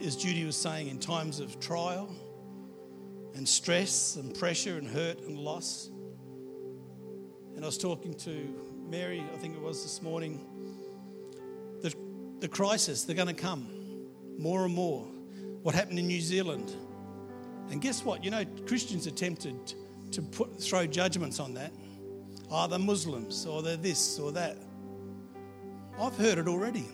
As 0.00 0.14
Judy 0.14 0.44
was 0.44 0.54
saying, 0.54 0.86
in 0.86 1.00
times 1.00 1.40
of 1.40 1.58
trial 1.58 2.08
and 3.34 3.48
stress 3.48 4.14
and 4.14 4.32
pressure 4.32 4.78
and 4.78 4.86
hurt 4.86 5.22
and 5.22 5.36
loss. 5.36 5.90
And 7.56 7.64
I 7.64 7.66
was 7.66 7.76
talking 7.76 8.14
to 8.18 8.54
Mary, 8.88 9.24
I 9.34 9.36
think 9.38 9.56
it 9.56 9.60
was 9.60 9.82
this 9.82 10.00
morning. 10.00 10.46
The, 11.82 11.92
the 12.38 12.46
crisis, 12.46 13.02
they're 13.02 13.16
going 13.16 13.26
to 13.26 13.34
come 13.34 13.66
more 14.38 14.64
and 14.64 14.72
more. 14.72 15.02
What 15.62 15.74
happened 15.74 15.98
in 15.98 16.06
New 16.06 16.20
Zealand? 16.20 16.72
And 17.72 17.82
guess 17.82 18.04
what? 18.04 18.22
You 18.22 18.30
know, 18.30 18.44
Christians 18.68 19.08
attempted 19.08 19.74
to 20.12 20.22
put, 20.22 20.62
throw 20.62 20.86
judgments 20.86 21.40
on 21.40 21.54
that. 21.54 21.72
Oh, 22.56 22.68
they're 22.68 22.78
Muslims, 22.78 23.46
or 23.46 23.62
they're 23.62 23.76
this, 23.76 24.16
or 24.20 24.30
that. 24.30 24.56
I've 26.00 26.16
heard 26.16 26.38
it 26.38 26.46
already. 26.46 26.84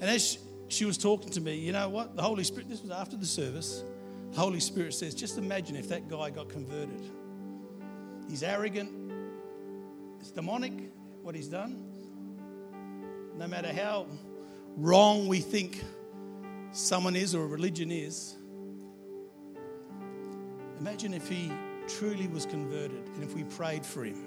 And 0.00 0.08
as 0.08 0.38
she 0.68 0.84
was 0.84 0.96
talking 0.96 1.30
to 1.30 1.40
me, 1.40 1.56
you 1.56 1.72
know 1.72 1.88
what? 1.88 2.14
The 2.14 2.22
Holy 2.22 2.44
Spirit, 2.44 2.68
this 2.68 2.80
was 2.80 2.92
after 2.92 3.16
the 3.16 3.26
service. 3.26 3.82
The 4.30 4.38
Holy 4.38 4.60
Spirit 4.60 4.94
says, 4.94 5.16
just 5.16 5.36
imagine 5.36 5.74
if 5.74 5.88
that 5.88 6.08
guy 6.08 6.30
got 6.30 6.48
converted. 6.48 7.10
He's 8.30 8.44
arrogant, 8.44 8.88
it's 10.20 10.30
demonic 10.30 10.74
what 11.22 11.34
he's 11.34 11.48
done. 11.48 11.82
No 13.36 13.48
matter 13.48 13.72
how 13.72 14.06
wrong 14.76 15.26
we 15.26 15.40
think 15.40 15.82
someone 16.70 17.16
is 17.16 17.34
or 17.34 17.42
a 17.42 17.48
religion 17.48 17.90
is, 17.90 18.36
imagine 20.78 21.14
if 21.14 21.28
he 21.28 21.50
truly 21.88 22.28
was 22.28 22.46
converted 22.46 23.08
and 23.14 23.22
if 23.22 23.34
we 23.34 23.44
prayed 23.44 23.84
for 23.84 24.04
him 24.04 24.26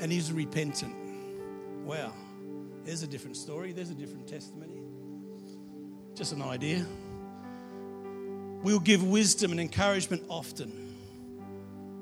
and 0.00 0.10
he's 0.10 0.32
repentant 0.32 0.94
Wow, 1.84 2.14
there's 2.86 3.02
a 3.02 3.06
different 3.06 3.36
story, 3.36 3.72
there's 3.72 3.90
a 3.90 3.94
different 3.94 4.26
testimony. 4.26 4.80
Just 6.14 6.32
an 6.32 6.40
idea. 6.40 6.86
We'll 8.62 8.80
give 8.80 9.06
wisdom 9.06 9.50
and 9.50 9.60
encouragement 9.60 10.22
often. 10.30 10.96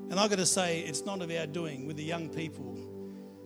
And 0.09 0.17
I've 0.17 0.29
got 0.29 0.39
to 0.39 0.45
say, 0.45 0.79
it's 0.79 1.03
not 1.03 1.21
of 1.21 1.29
our 1.31 1.47
doing 1.47 1.85
with 1.85 1.97
the 1.97 2.03
young 2.03 2.29
people. 2.29 2.77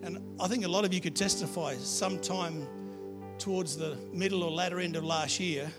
And 0.04 0.20
I 0.40 0.48
think 0.48 0.64
a 0.64 0.68
lot 0.68 0.86
of 0.86 0.94
you 0.94 1.02
could 1.02 1.16
testify 1.16 1.74
sometime 1.78 2.68
towards 3.40 3.78
the 3.78 3.98
middle 4.14 4.44
or 4.44 4.52
latter 4.52 4.80
end 4.80 4.96
of 4.96 5.04
last 5.04 5.40
year, 5.40 5.72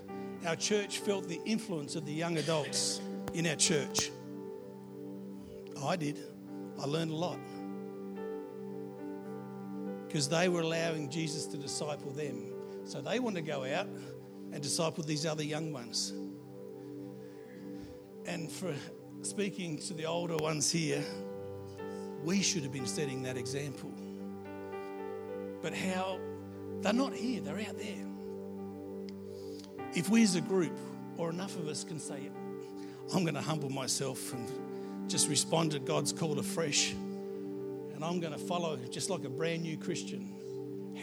our 0.45 0.57
church 0.57 0.99
felt 0.99 1.29
the 1.29 1.41
influence 1.45 1.95
of 1.95 2.05
the 2.05 2.13
young 2.13 2.37
adults 2.39 3.01
in 3.33 3.47
our 3.47 3.57
church. 3.57 4.11
I 5.85 5.97
did. 5.97 6.19
I 6.81 6.87
learned 6.87 7.11
a 7.11 7.17
lot 7.17 7.39
because 10.07 10.29
they 10.29 10.49
were 10.49 10.63
allowing 10.63 11.11
Jesus 11.11 11.47
to 11.47 11.57
disciple 11.57 12.11
them. 12.13 12.53
So 12.85 13.01
they 13.01 13.19
want 13.21 13.37
to 13.37 13.43
go 13.43 13.65
out 13.65 13.87
and 14.53 14.63
disciple 14.63 15.05
these 15.05 15.27
other 15.27 15.43
young 15.43 15.73
ones. 15.73 16.15
And 18.25 18.51
for 18.51 18.75
speaking 19.23 19.79
to 19.79 19.95
the 19.95 20.07
older 20.07 20.37
ones 20.37 20.71
here, 20.71 21.05
we 22.25 22.43
should 22.43 22.63
have 22.63 22.73
been 22.73 22.87
setting 22.87 23.23
that 23.25 23.37
example. 23.37 23.93
But 25.61 25.75
how? 25.75 26.19
They're 26.81 26.93
not 26.93 27.13
here, 27.13 27.41
they're 27.41 27.61
out 27.61 27.79
there. 27.79 28.07
If 29.95 30.09
we 30.09 30.23
as 30.23 30.37
a 30.37 30.41
group, 30.41 30.77
or 31.17 31.31
enough 31.31 31.57
of 31.57 31.67
us, 31.67 31.83
can 31.85 31.99
say, 31.99 32.31
I'm 33.13 33.25
going 33.25 33.35
to 33.35 33.41
humble 33.41 33.71
myself 33.71 34.33
and 34.33 34.49
just 35.09 35.29
respond 35.29 35.73
to 35.73 35.79
God's 35.79 36.13
call 36.13 36.39
afresh 36.39 36.95
and 37.99 38.05
I'm 38.05 38.21
going 38.21 38.33
to 38.33 38.39
follow 38.39 38.77
just 38.91 39.11
like 39.11 39.25
a 39.25 39.29
brand 39.29 39.63
new 39.63 39.77
Christian, 39.77 40.33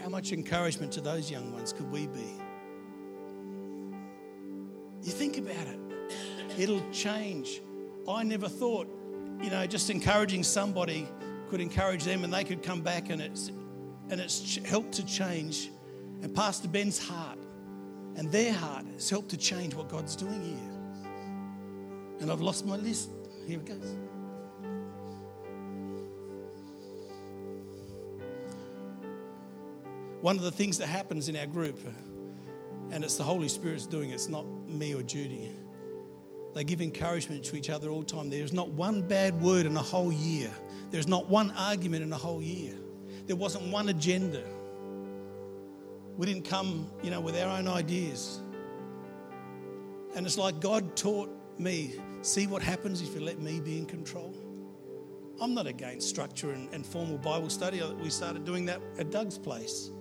how 0.02 0.08
much 0.08 0.32
encouragement 0.32 0.94
to 0.94 1.02
those 1.02 1.30
young 1.30 1.52
ones 1.52 1.74
could 1.74 1.92
we 1.92 2.08
be? 2.08 2.40
You 5.04 5.12
think 5.12 5.38
about 5.38 5.68
it, 5.68 5.80
it'll 6.58 6.90
change. 6.92 7.62
I 8.08 8.24
never 8.24 8.48
thought, 8.48 8.88
you 9.42 9.50
know, 9.50 9.68
just 9.68 9.90
encouraging 9.90 10.44
somebody 10.44 11.06
could 11.50 11.60
encourage 11.60 12.06
them 12.06 12.24
and 12.24 12.34
they 12.34 12.46
could 12.46 12.64
come 12.64 12.82
back 12.82 13.10
and 13.10 13.22
it's, 13.22 13.50
and 14.10 14.22
it's 14.22 14.56
helped 14.66 14.94
to 14.94 15.06
change. 15.06 15.72
And 16.22 16.34
Pastor 16.34 16.70
Ben's 16.70 16.98
heart 16.98 17.40
and 18.16 18.32
their 18.32 18.54
heart 18.54 18.86
has 18.94 19.10
helped 19.10 19.32
to 19.32 19.38
change 19.38 19.74
what 19.74 19.90
God's 19.90 20.16
doing 20.16 20.42
here. 20.42 20.72
And 22.22 22.32
I've 22.32 22.40
lost 22.40 22.66
my 22.66 22.78
list. 22.78 23.10
Here 23.48 23.60
it 23.60 23.66
goes. 23.66 23.96
One 30.22 30.38
of 30.38 30.42
the 30.42 30.52
things 30.52 30.80
that 30.80 30.88
happens 30.88 31.30
in 31.30 31.36
our 31.36 31.46
group, 31.46 31.80
and 32.92 33.04
it's 33.04 33.16
the 33.16 33.24
Holy 33.24 33.48
Spirit's 33.48 33.86
doing 33.86 34.10
it's 34.10 34.28
not 34.28 34.46
me 34.68 34.96
or 34.96 35.04
Judy. 35.04 35.52
They 36.56 36.64
give 36.64 36.82
encouragement 36.82 37.44
to 37.46 37.56
each 37.56 37.70
other 37.70 37.90
all 37.90 38.00
the 38.00 38.06
time. 38.06 38.30
There's 38.30 38.54
not 38.54 38.70
one 38.70 39.02
bad 39.02 39.40
word 39.42 39.66
in 39.66 39.76
a 39.78 39.82
whole 39.82 40.12
year. 40.12 40.50
There's 40.90 41.08
not 41.08 41.30
one 41.30 41.52
argument 41.52 42.02
in 42.02 42.12
a 42.14 42.18
whole 42.18 42.42
year. 42.42 42.74
There 43.28 43.36
wasn't 43.36 43.72
one 43.72 43.90
agenda. 43.90 44.42
We 46.18 46.26
didn't 46.26 46.46
come, 46.46 46.90
you 47.04 47.12
know, 47.12 47.20
with 47.20 47.36
our 47.36 47.58
own 47.58 47.68
ideas. 47.68 48.40
And 50.16 50.26
it's 50.26 50.38
like 50.38 50.62
God 50.62 50.96
taught 50.96 51.30
me 51.60 51.96
see 52.22 52.48
what 52.48 52.62
happens 52.62 53.02
if 53.02 53.14
you 53.16 53.22
let 53.22 53.40
me 53.40 53.60
be 53.60 53.78
in 53.78 53.86
control. 53.86 54.34
I'm 55.42 55.54
not 55.54 55.68
against 55.68 56.08
structure 56.10 56.52
and, 56.52 56.74
and 56.74 56.86
formal 56.86 57.18
Bible 57.18 57.50
study. 57.50 57.82
We 58.02 58.10
started 58.10 58.46
doing 58.46 58.66
that 58.66 58.82
at 58.98 59.12
Doug's 59.12 59.38
place. 59.38 59.92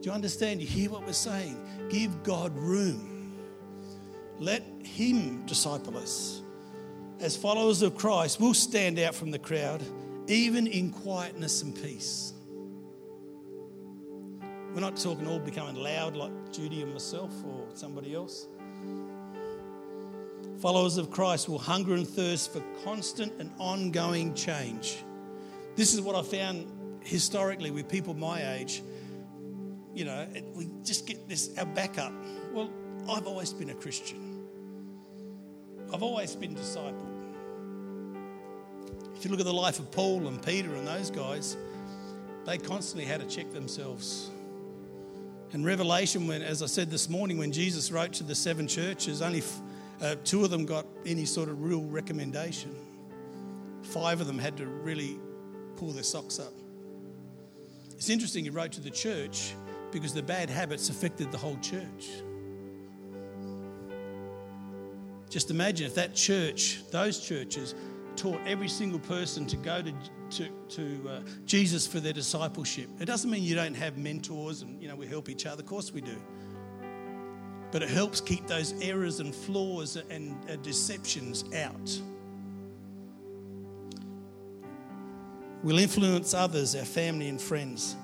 Do 0.00 0.08
you 0.08 0.12
understand? 0.12 0.60
You 0.60 0.66
hear 0.66 0.90
what 0.90 1.04
we're 1.04 1.12
saying? 1.12 1.56
Give 1.90 2.22
God 2.22 2.56
room. 2.56 3.34
Let 4.38 4.62
Him 4.84 5.44
disciple 5.46 5.98
us. 5.98 6.42
As 7.20 7.36
followers 7.36 7.82
of 7.82 7.96
Christ, 7.96 8.40
we'll 8.40 8.54
stand 8.54 8.98
out 8.98 9.14
from 9.14 9.32
the 9.32 9.38
crowd, 9.38 9.82
even 10.28 10.66
in 10.66 10.90
quietness 10.90 11.62
and 11.62 11.74
peace. 11.74 12.32
We're 14.72 14.80
not 14.80 14.96
talking 14.96 15.26
all 15.26 15.40
becoming 15.40 15.74
loud 15.74 16.16
like 16.16 16.52
Judy 16.52 16.82
and 16.82 16.92
myself 16.92 17.32
or 17.44 17.66
somebody 17.74 18.14
else. 18.14 18.46
Followers 20.60 20.96
of 20.96 21.10
Christ 21.10 21.48
will 21.48 21.58
hunger 21.58 21.94
and 21.94 22.06
thirst 22.06 22.52
for 22.52 22.62
constant 22.84 23.32
and 23.40 23.50
ongoing 23.58 24.34
change. 24.34 25.04
This 25.76 25.94
is 25.94 26.00
what 26.00 26.16
I 26.16 26.22
found 26.22 26.66
historically 27.04 27.70
with 27.70 27.88
people 27.88 28.14
my 28.14 28.54
age 28.54 28.82
you 29.98 30.04
know, 30.04 30.28
we 30.54 30.68
just 30.84 31.08
get 31.08 31.28
this 31.28 31.50
our 31.58 31.66
backup. 31.66 32.12
Well, 32.52 32.70
I've 33.10 33.26
always 33.26 33.52
been 33.52 33.70
a 33.70 33.74
Christian. 33.74 34.46
I've 35.92 36.04
always 36.04 36.36
been 36.36 36.54
discipled. 36.54 37.04
If 39.16 39.24
you 39.24 39.32
look 39.32 39.40
at 39.40 39.46
the 39.46 39.52
life 39.52 39.80
of 39.80 39.90
Paul 39.90 40.28
and 40.28 40.40
Peter 40.40 40.72
and 40.76 40.86
those 40.86 41.10
guys, 41.10 41.56
they 42.46 42.58
constantly 42.58 43.06
had 43.06 43.20
to 43.20 43.26
check 43.26 43.52
themselves. 43.52 44.30
And 45.52 45.66
Revelation, 45.66 46.28
when, 46.28 46.42
as 46.42 46.62
I 46.62 46.66
said 46.66 46.90
this 46.92 47.08
morning, 47.08 47.36
when 47.36 47.50
Jesus 47.50 47.90
wrote 47.90 48.12
to 48.14 48.22
the 48.22 48.36
seven 48.36 48.68
churches, 48.68 49.20
only 49.20 49.42
uh, 50.00 50.16
two 50.24 50.44
of 50.44 50.50
them 50.50 50.64
got 50.64 50.86
any 51.06 51.24
sort 51.24 51.48
of 51.48 51.62
real 51.62 51.82
recommendation. 51.82 52.74
Five 53.82 54.20
of 54.20 54.26
them 54.26 54.38
had 54.38 54.56
to 54.58 54.66
really 54.66 55.18
pull 55.76 55.92
their 55.92 56.02
socks 56.02 56.38
up. 56.38 56.52
It's 57.92 58.10
interesting, 58.10 58.44
he 58.44 58.50
wrote 58.50 58.72
to 58.72 58.80
the 58.80 58.90
church 58.90 59.54
because 59.90 60.12
the 60.12 60.22
bad 60.22 60.50
habits 60.50 60.88
affected 60.88 61.32
the 61.32 61.38
whole 61.38 61.56
church. 61.58 62.08
Just 65.30 65.50
imagine 65.50 65.86
if 65.86 65.94
that 65.96 66.14
church, 66.14 66.80
those 66.90 67.20
churches, 67.20 67.74
taught 68.16 68.40
every 68.46 68.68
single 68.68 68.98
person 68.98 69.46
to 69.46 69.56
go 69.56 69.82
to, 69.82 69.92
to, 70.30 70.48
to 70.68 71.08
uh, 71.08 71.20
Jesus 71.44 71.86
for 71.86 72.00
their 72.00 72.12
discipleship. 72.12 72.88
It 73.00 73.04
doesn't 73.04 73.30
mean 73.30 73.42
you 73.42 73.54
don't 73.54 73.74
have 73.74 73.96
mentors 73.96 74.62
and 74.62 74.80
you 74.82 74.88
know 74.88 74.96
we 74.96 75.06
help 75.06 75.28
each 75.28 75.46
other. 75.46 75.62
Of 75.62 75.68
course 75.68 75.92
we 75.92 76.00
do. 76.00 76.16
But 77.70 77.82
it 77.82 77.90
helps 77.90 78.20
keep 78.20 78.46
those 78.46 78.74
errors 78.80 79.20
and 79.20 79.34
flaws 79.34 79.96
and 80.10 80.36
uh, 80.50 80.56
deceptions 80.56 81.44
out. 81.54 82.00
We'll 85.62 85.78
influence 85.78 86.34
others, 86.34 86.74
our 86.76 86.84
family 86.84 87.28
and 87.28 87.40
friends. 87.40 87.96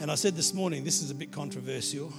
And 0.00 0.10
I 0.10 0.14
said 0.14 0.34
this 0.34 0.54
morning, 0.54 0.82
this 0.82 1.02
is 1.02 1.10
a 1.10 1.14
bit 1.14 1.30
controversial. 1.30 2.12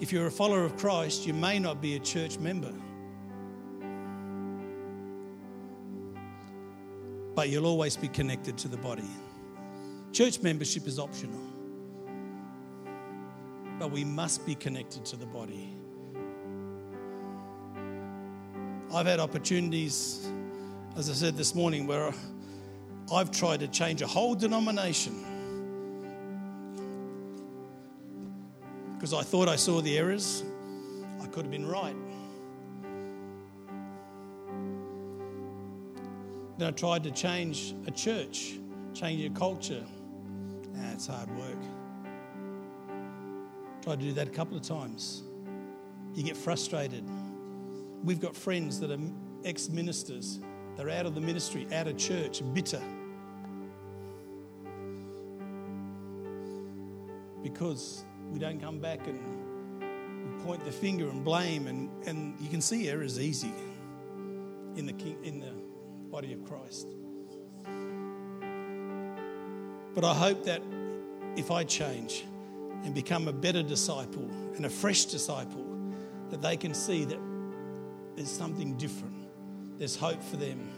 If 0.00 0.12
you're 0.12 0.26
a 0.26 0.30
follower 0.30 0.64
of 0.64 0.76
Christ, 0.76 1.26
you 1.26 1.32
may 1.32 1.58
not 1.58 1.80
be 1.80 1.96
a 1.96 1.98
church 2.00 2.38
member. 2.38 2.72
But 7.34 7.50
you'll 7.50 7.66
always 7.66 7.96
be 7.96 8.08
connected 8.08 8.58
to 8.58 8.68
the 8.68 8.78
body. 8.78 9.08
Church 10.12 10.42
membership 10.42 10.86
is 10.86 10.98
optional. 10.98 11.40
But 13.78 13.90
we 13.90 14.04
must 14.04 14.46
be 14.46 14.54
connected 14.54 15.04
to 15.06 15.16
the 15.16 15.26
body. 15.26 15.76
I've 18.92 19.06
had 19.06 19.20
opportunities, 19.20 20.26
as 20.96 21.10
I 21.10 21.12
said 21.12 21.36
this 21.36 21.54
morning, 21.54 21.86
where 21.86 22.12
I've 23.12 23.30
tried 23.30 23.60
to 23.60 23.68
change 23.68 24.02
a 24.02 24.06
whole 24.06 24.34
denomination 24.34 25.24
because 28.94 29.12
I 29.12 29.22
thought 29.22 29.48
I 29.48 29.56
saw 29.56 29.80
the 29.80 29.98
errors. 29.98 30.42
I 31.22 31.26
could 31.26 31.44
have 31.44 31.50
been 31.50 31.68
right. 31.68 31.94
Then 36.58 36.68
I 36.68 36.70
tried 36.70 37.04
to 37.04 37.10
change 37.10 37.74
a 37.86 37.90
church, 37.90 38.54
change 38.94 39.22
a 39.24 39.30
culture. 39.30 39.84
Ah, 40.78 40.92
it's 40.92 41.06
hard 41.06 41.30
work. 41.36 41.58
Tried 43.86 44.00
to 44.00 44.06
do 44.06 44.12
that 44.14 44.26
a 44.26 44.32
couple 44.32 44.56
of 44.56 44.64
times. 44.64 45.22
You 46.16 46.24
get 46.24 46.36
frustrated. 46.36 47.04
We've 48.02 48.18
got 48.18 48.34
friends 48.34 48.80
that 48.80 48.90
are 48.90 48.98
ex 49.44 49.68
ministers, 49.68 50.40
they're 50.76 50.90
out 50.90 51.06
of 51.06 51.14
the 51.14 51.20
ministry, 51.20 51.68
out 51.72 51.86
of 51.86 51.96
church, 51.96 52.42
bitter. 52.52 52.82
Because 57.44 58.02
we 58.32 58.40
don't 58.40 58.60
come 58.60 58.80
back 58.80 59.06
and 59.06 60.42
point 60.44 60.64
the 60.64 60.72
finger 60.72 61.08
and 61.08 61.24
blame, 61.24 61.68
and, 61.68 61.88
and 62.08 62.34
you 62.40 62.48
can 62.48 62.60
see 62.60 62.88
error 62.88 63.04
is 63.04 63.20
easy 63.20 63.52
in 64.74 64.86
the, 64.86 64.94
king, 64.94 65.16
in 65.22 65.38
the 65.38 65.52
body 66.10 66.32
of 66.32 66.44
Christ. 66.44 66.88
But 69.94 70.02
I 70.02 70.12
hope 70.12 70.44
that 70.46 70.60
if 71.36 71.52
I 71.52 71.62
change 71.62 72.24
and 72.84 72.94
become 72.94 73.28
a 73.28 73.32
better 73.32 73.62
disciple 73.62 74.28
and 74.56 74.66
a 74.66 74.70
fresh 74.70 75.06
disciple, 75.06 75.64
that 76.30 76.42
they 76.42 76.56
can 76.56 76.74
see 76.74 77.04
that 77.04 77.18
there's 78.16 78.30
something 78.30 78.76
different. 78.76 79.14
There's 79.78 79.96
hope 79.96 80.22
for 80.22 80.36
them. 80.36 80.70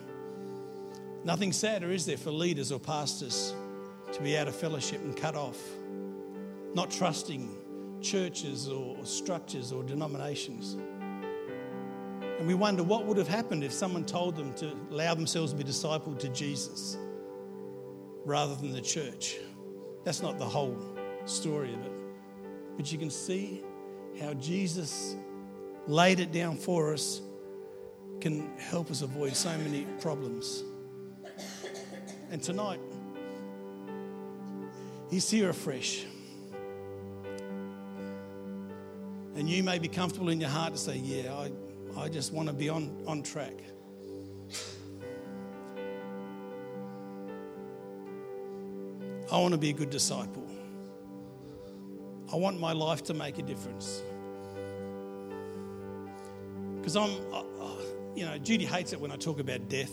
Nothing 1.24 1.52
sadder, 1.52 1.90
is 1.90 2.06
there, 2.06 2.16
for 2.16 2.30
leaders 2.30 2.72
or 2.72 2.80
pastors 2.80 3.54
to 4.12 4.22
be 4.22 4.36
out 4.36 4.48
of 4.48 4.56
fellowship 4.56 5.00
and 5.02 5.16
cut 5.16 5.34
off, 5.34 5.58
not 6.74 6.90
trusting 6.90 7.54
churches 8.00 8.68
or 8.68 9.04
structures 9.04 9.72
or 9.72 9.82
denominations. 9.82 10.76
And 12.38 12.46
we 12.46 12.54
wonder 12.54 12.82
what 12.82 13.04
would 13.06 13.16
have 13.16 13.28
happened 13.28 13.64
if 13.64 13.72
someone 13.72 14.04
told 14.04 14.36
them 14.36 14.54
to 14.54 14.72
allow 14.90 15.14
themselves 15.14 15.52
to 15.52 15.58
be 15.58 15.64
discipled 15.64 16.18
to 16.20 16.28
Jesus 16.28 16.96
rather 18.24 18.54
than 18.54 18.72
the 18.72 18.80
church. 18.80 19.36
That's 20.04 20.22
not 20.22 20.38
the 20.38 20.44
whole 20.44 20.76
story 21.28 21.72
of 21.74 21.80
it. 21.84 21.92
But 22.76 22.90
you 22.92 22.98
can 22.98 23.10
see 23.10 23.62
how 24.20 24.34
Jesus 24.34 25.16
laid 25.86 26.20
it 26.20 26.32
down 26.32 26.56
for 26.56 26.92
us 26.92 27.20
can 28.20 28.56
help 28.58 28.90
us 28.90 29.02
avoid 29.02 29.34
so 29.36 29.56
many 29.58 29.86
problems. 30.00 30.64
And 32.30 32.42
tonight, 32.42 32.80
He's 35.10 35.30
here 35.30 35.48
afresh. 35.48 36.04
And 39.36 39.48
you 39.48 39.62
may 39.62 39.78
be 39.78 39.88
comfortable 39.88 40.28
in 40.28 40.40
your 40.40 40.50
heart 40.50 40.72
to 40.72 40.78
say, 40.78 40.96
Yeah, 40.96 41.32
I, 41.32 41.50
I 41.96 42.08
just 42.08 42.32
want 42.32 42.48
to 42.48 42.54
be 42.54 42.68
on, 42.68 43.02
on 43.06 43.22
track. 43.22 43.54
I 49.30 49.38
want 49.38 49.52
to 49.52 49.58
be 49.58 49.70
a 49.70 49.74
good 49.74 49.90
disciple. 49.90 50.47
I 52.32 52.36
want 52.36 52.60
my 52.60 52.72
life 52.72 53.02
to 53.04 53.14
make 53.14 53.38
a 53.38 53.42
difference. 53.42 54.02
Because 56.76 56.96
I'm, 56.96 57.10
you 58.14 58.24
know, 58.24 58.38
Judy 58.38 58.64
hates 58.64 58.92
it 58.92 59.00
when 59.00 59.10
I 59.10 59.16
talk 59.16 59.40
about 59.40 59.68
death 59.68 59.92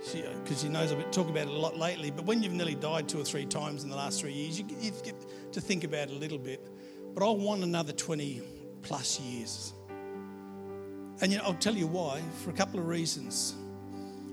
because 0.00 0.60
she, 0.60 0.66
she, 0.66 0.68
knows 0.68 0.92
I've 0.92 1.10
talked 1.10 1.28
about 1.28 1.46
it 1.46 1.52
a 1.52 1.58
lot 1.58 1.76
lately. 1.76 2.10
But 2.10 2.24
when 2.24 2.42
you've 2.42 2.54
nearly 2.54 2.74
died 2.74 3.08
two 3.08 3.20
or 3.20 3.24
three 3.24 3.44
times 3.44 3.84
in 3.84 3.90
the 3.90 3.96
last 3.96 4.20
three 4.20 4.32
years, 4.32 4.58
you, 4.58 4.66
you 4.80 4.92
get 5.04 5.14
to 5.52 5.60
think 5.60 5.84
about 5.84 6.08
it 6.08 6.12
a 6.12 6.18
little 6.18 6.38
bit. 6.38 6.66
But 7.14 7.26
I 7.26 7.30
want 7.30 7.62
another 7.62 7.92
20 7.92 8.40
plus 8.82 9.20
years. 9.20 9.74
And 11.20 11.30
you 11.30 11.38
know, 11.38 11.44
I'll 11.44 11.54
tell 11.54 11.74
you 11.74 11.86
why, 11.86 12.22
for 12.42 12.50
a 12.50 12.54
couple 12.54 12.80
of 12.80 12.86
reasons. 12.86 13.54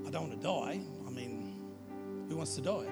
I 0.05 0.09
don't 0.09 0.29
want 0.29 0.41
to 0.41 0.47
die. 0.47 0.79
I 1.05 1.09
mean, 1.09 1.53
who 2.29 2.37
wants 2.37 2.55
to 2.55 2.61
die? 2.61 2.87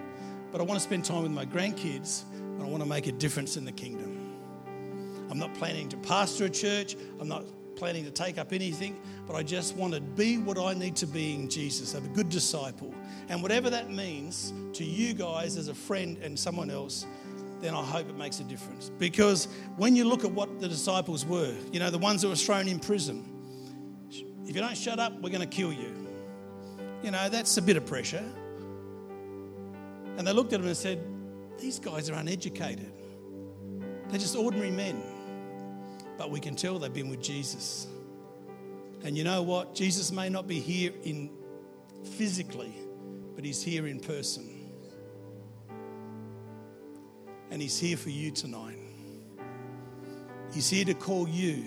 But 0.51 0.59
I 0.59 0.63
want 0.65 0.77
to 0.77 0.83
spend 0.83 1.05
time 1.05 1.23
with 1.23 1.31
my 1.31 1.45
grandkids 1.45 2.23
and 2.33 2.61
I 2.61 2.65
want 2.65 2.83
to 2.83 2.89
make 2.89 3.07
a 3.07 3.13
difference 3.13 3.55
in 3.55 3.63
the 3.63 3.71
kingdom. 3.71 4.04
I'm 5.35 5.39
not 5.39 5.53
planning 5.53 5.89
to 5.89 5.97
pastor 5.97 6.45
a 6.45 6.49
church. 6.49 6.95
I'm 7.19 7.27
not 7.27 7.43
planning 7.75 8.05
to 8.05 8.09
take 8.09 8.37
up 8.37 8.53
anything, 8.53 8.97
but 9.27 9.35
I 9.35 9.43
just 9.43 9.75
want 9.75 9.93
to 9.93 9.99
be 9.99 10.37
what 10.37 10.57
I 10.57 10.73
need 10.73 10.95
to 10.95 11.05
be 11.05 11.33
in 11.33 11.49
Jesus, 11.49 11.91
have 11.91 12.05
a 12.05 12.07
good 12.07 12.29
disciple. 12.29 12.95
And 13.27 13.41
whatever 13.41 13.69
that 13.69 13.91
means 13.91 14.53
to 14.71 14.85
you 14.85 15.13
guys 15.13 15.57
as 15.57 15.67
a 15.67 15.75
friend 15.75 16.17
and 16.19 16.39
someone 16.39 16.69
else, 16.69 17.05
then 17.59 17.73
I 17.73 17.83
hope 17.83 18.07
it 18.07 18.15
makes 18.15 18.39
a 18.39 18.45
difference. 18.45 18.89
Because 18.97 19.49
when 19.75 19.93
you 19.93 20.05
look 20.05 20.23
at 20.23 20.31
what 20.31 20.61
the 20.61 20.69
disciples 20.69 21.25
were, 21.25 21.53
you 21.69 21.81
know, 21.81 21.89
the 21.89 21.97
ones 21.97 22.21
that 22.21 22.29
were 22.29 22.35
thrown 22.37 22.69
in 22.69 22.79
prison, 22.79 23.29
if 24.47 24.55
you 24.55 24.61
don't 24.61 24.77
shut 24.77 24.99
up, 24.99 25.19
we're 25.21 25.31
going 25.31 25.41
to 25.41 25.47
kill 25.47 25.73
you. 25.73 25.91
You 27.03 27.11
know, 27.11 27.27
that's 27.27 27.57
a 27.57 27.61
bit 27.61 27.75
of 27.75 27.85
pressure. 27.85 28.23
And 30.15 30.25
they 30.25 30.31
looked 30.31 30.53
at 30.53 30.61
him 30.61 30.67
and 30.67 30.77
said, 30.77 31.03
These 31.59 31.79
guys 31.79 32.09
are 32.09 32.13
uneducated. 32.13 32.89
They're 34.07 34.19
just 34.19 34.37
ordinary 34.37 34.71
men 34.71 35.03
but 36.17 36.31
we 36.31 36.39
can 36.39 36.55
tell 36.55 36.79
they've 36.79 36.93
been 36.93 37.09
with 37.09 37.21
Jesus. 37.21 37.87
And 39.03 39.17
you 39.17 39.23
know 39.23 39.43
what? 39.43 39.75
Jesus 39.75 40.11
may 40.11 40.29
not 40.29 40.47
be 40.47 40.59
here 40.59 40.91
in 41.03 41.29
physically, 42.03 42.73
but 43.35 43.43
he's 43.43 43.61
here 43.61 43.87
in 43.87 43.99
person. 43.99 44.49
And 47.51 47.61
he's 47.61 47.79
here 47.79 47.97
for 47.97 48.09
you 48.09 48.31
tonight. 48.31 48.77
He's 50.53 50.69
here 50.69 50.85
to 50.85 50.93
call 50.93 51.27
you. 51.27 51.65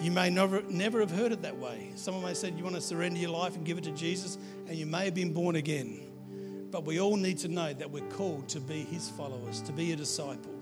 You 0.00 0.10
may 0.10 0.28
never, 0.28 0.62
never 0.62 1.00
have 1.00 1.10
heard 1.10 1.32
it 1.32 1.42
that 1.42 1.56
way. 1.56 1.90
Someone 1.94 2.22
may 2.22 2.28
have 2.30 2.36
said 2.36 2.56
you 2.56 2.64
want 2.64 2.76
to 2.76 2.82
surrender 2.82 3.18
your 3.18 3.30
life 3.30 3.56
and 3.56 3.64
give 3.64 3.78
it 3.78 3.84
to 3.84 3.92
Jesus, 3.92 4.36
and 4.66 4.76
you 4.76 4.84
may 4.84 5.06
have 5.06 5.14
been 5.14 5.32
born 5.32 5.56
again. 5.56 6.68
But 6.70 6.84
we 6.84 7.00
all 7.00 7.16
need 7.16 7.38
to 7.38 7.48
know 7.48 7.72
that 7.72 7.90
we're 7.90 8.08
called 8.10 8.48
to 8.50 8.60
be 8.60 8.84
his 8.84 9.08
followers, 9.08 9.62
to 9.62 9.72
be 9.72 9.92
a 9.92 9.96
disciple. 9.96 10.55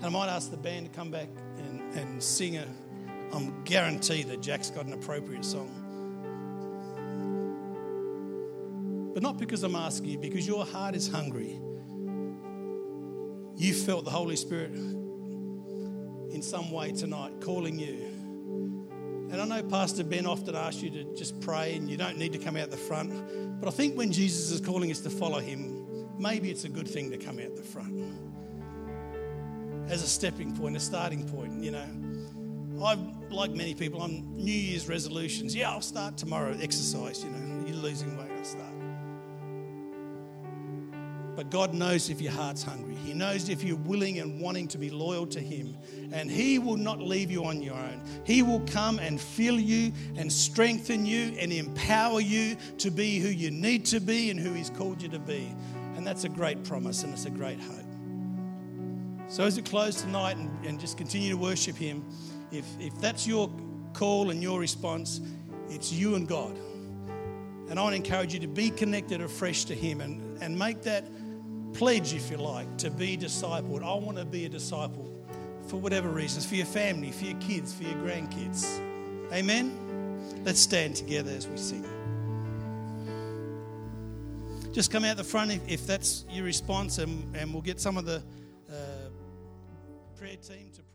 And 0.00 0.06
I 0.06 0.08
might 0.08 0.30
ask 0.30 0.50
the 0.50 0.56
band 0.56 0.90
to 0.90 0.92
come 0.96 1.10
back 1.10 1.28
and, 1.58 1.92
and 1.92 2.22
sing 2.22 2.56
a. 2.56 2.66
I'm 3.32 3.62
guaranteed 3.64 4.28
that 4.28 4.40
Jack's 4.40 4.70
got 4.70 4.86
an 4.86 4.94
appropriate 4.94 5.44
song. 5.44 5.70
But 9.12 9.22
not 9.22 9.36
because 9.36 9.62
I'm 9.62 9.76
asking 9.76 10.08
you, 10.08 10.18
because 10.18 10.46
your 10.46 10.64
heart 10.64 10.94
is 10.94 11.06
hungry. 11.06 11.60
You 13.56 13.74
felt 13.74 14.06
the 14.06 14.10
Holy 14.10 14.36
Spirit 14.36 14.72
in 14.72 16.40
some 16.40 16.70
way 16.70 16.92
tonight 16.92 17.34
calling 17.42 17.78
you. 17.78 18.06
And 19.30 19.38
I 19.38 19.44
know 19.44 19.62
Pastor 19.68 20.02
Ben 20.02 20.24
often 20.24 20.54
asks 20.54 20.82
you 20.82 20.88
to 20.92 21.14
just 21.14 21.38
pray 21.42 21.74
and 21.74 21.90
you 21.90 21.98
don't 21.98 22.16
need 22.16 22.32
to 22.32 22.38
come 22.38 22.56
out 22.56 22.70
the 22.70 22.78
front. 22.78 23.60
But 23.60 23.68
I 23.68 23.70
think 23.70 23.98
when 23.98 24.12
Jesus 24.12 24.50
is 24.50 24.62
calling 24.62 24.90
us 24.90 25.00
to 25.00 25.10
follow 25.10 25.40
him, 25.40 26.08
maybe 26.18 26.50
it's 26.50 26.64
a 26.64 26.70
good 26.70 26.88
thing 26.88 27.10
to 27.10 27.18
come 27.18 27.38
out 27.38 27.54
the 27.54 27.62
front 27.62 28.02
as 29.90 30.02
a 30.04 30.06
stepping 30.06 30.56
point, 30.56 30.76
a 30.76 30.80
starting 30.80 31.28
point, 31.28 31.62
you 31.62 31.72
know. 31.72 31.86
I, 32.82 32.96
like 33.28 33.50
many 33.50 33.74
people, 33.74 34.00
I'm 34.00 34.36
New 34.36 34.52
Year's 34.52 34.88
resolutions. 34.88 35.54
Yeah, 35.54 35.70
I'll 35.70 35.82
start 35.82 36.16
tomorrow, 36.16 36.56
exercise, 36.60 37.22
you 37.24 37.30
know. 37.30 37.66
You're 37.66 37.76
losing 37.76 38.16
weight, 38.16 38.30
I'll 38.30 38.44
start. 38.44 38.72
But 41.36 41.50
God 41.50 41.74
knows 41.74 42.08
if 42.08 42.20
your 42.20 42.32
heart's 42.32 42.62
hungry. 42.62 42.94
He 42.94 43.14
knows 43.14 43.48
if 43.48 43.64
you're 43.64 43.76
willing 43.76 44.18
and 44.20 44.40
wanting 44.40 44.68
to 44.68 44.78
be 44.78 44.90
loyal 44.90 45.26
to 45.28 45.40
Him. 45.40 45.76
And 46.12 46.30
He 46.30 46.58
will 46.58 46.76
not 46.76 47.00
leave 47.00 47.30
you 47.30 47.44
on 47.44 47.60
your 47.60 47.74
own. 47.74 48.02
He 48.24 48.42
will 48.42 48.60
come 48.60 48.98
and 48.98 49.20
fill 49.20 49.58
you 49.58 49.92
and 50.16 50.32
strengthen 50.32 51.04
you 51.04 51.34
and 51.38 51.52
empower 51.52 52.20
you 52.20 52.56
to 52.78 52.90
be 52.90 53.18
who 53.18 53.28
you 53.28 53.50
need 53.50 53.86
to 53.86 54.00
be 54.00 54.30
and 54.30 54.38
who 54.38 54.52
He's 54.52 54.70
called 54.70 55.02
you 55.02 55.08
to 55.08 55.18
be. 55.18 55.54
And 55.96 56.06
that's 56.06 56.24
a 56.24 56.28
great 56.28 56.62
promise 56.64 57.02
and 57.02 57.12
it's 57.12 57.26
a 57.26 57.30
great 57.30 57.60
hope. 57.60 57.89
So 59.30 59.44
as 59.44 59.56
we 59.56 59.62
close 59.62 60.02
tonight 60.02 60.36
and, 60.38 60.50
and 60.66 60.80
just 60.80 60.98
continue 60.98 61.30
to 61.30 61.36
worship 61.36 61.76
Him, 61.76 62.04
if, 62.50 62.66
if 62.80 63.00
that's 63.00 63.28
your 63.28 63.48
call 63.92 64.30
and 64.30 64.42
your 64.42 64.58
response, 64.58 65.20
It's 65.68 65.92
you 65.92 66.16
and 66.16 66.26
God. 66.26 66.58
And 67.68 67.78
I 67.78 67.82
want 67.82 67.92
to 67.92 67.96
encourage 67.96 68.34
you 68.34 68.40
to 68.40 68.48
be 68.48 68.70
connected 68.70 69.20
afresh 69.20 69.66
to 69.66 69.74
Him 69.74 70.00
and, 70.00 70.42
and 70.42 70.58
make 70.58 70.82
that 70.82 71.04
pledge, 71.74 72.12
if 72.12 72.28
you 72.28 72.38
like, 72.38 72.76
to 72.78 72.90
be 72.90 73.16
discipled. 73.16 73.84
I 73.84 73.94
want 74.04 74.18
to 74.18 74.24
be 74.24 74.46
a 74.46 74.48
disciple 74.48 75.08
for 75.68 75.76
whatever 75.76 76.08
reasons, 76.08 76.44
for 76.44 76.56
your 76.56 76.66
family, 76.66 77.12
for 77.12 77.26
your 77.26 77.38
kids, 77.38 77.72
for 77.72 77.84
your 77.84 77.94
grandkids. 77.98 78.80
Amen? 79.32 80.42
Let's 80.44 80.58
stand 80.58 80.96
together 80.96 81.30
as 81.30 81.46
we 81.46 81.56
sing. 81.56 81.84
Just 84.72 84.90
come 84.90 85.04
out 85.04 85.16
the 85.16 85.22
front 85.22 85.52
if, 85.52 85.68
if 85.68 85.86
that's 85.86 86.24
your 86.28 86.44
response, 86.44 86.98
and, 86.98 87.36
and 87.36 87.52
we'll 87.52 87.62
get 87.62 87.80
some 87.80 87.96
of 87.96 88.04
the 88.04 88.24
prayer 90.20 90.36
team 90.36 90.70
to. 90.74 90.89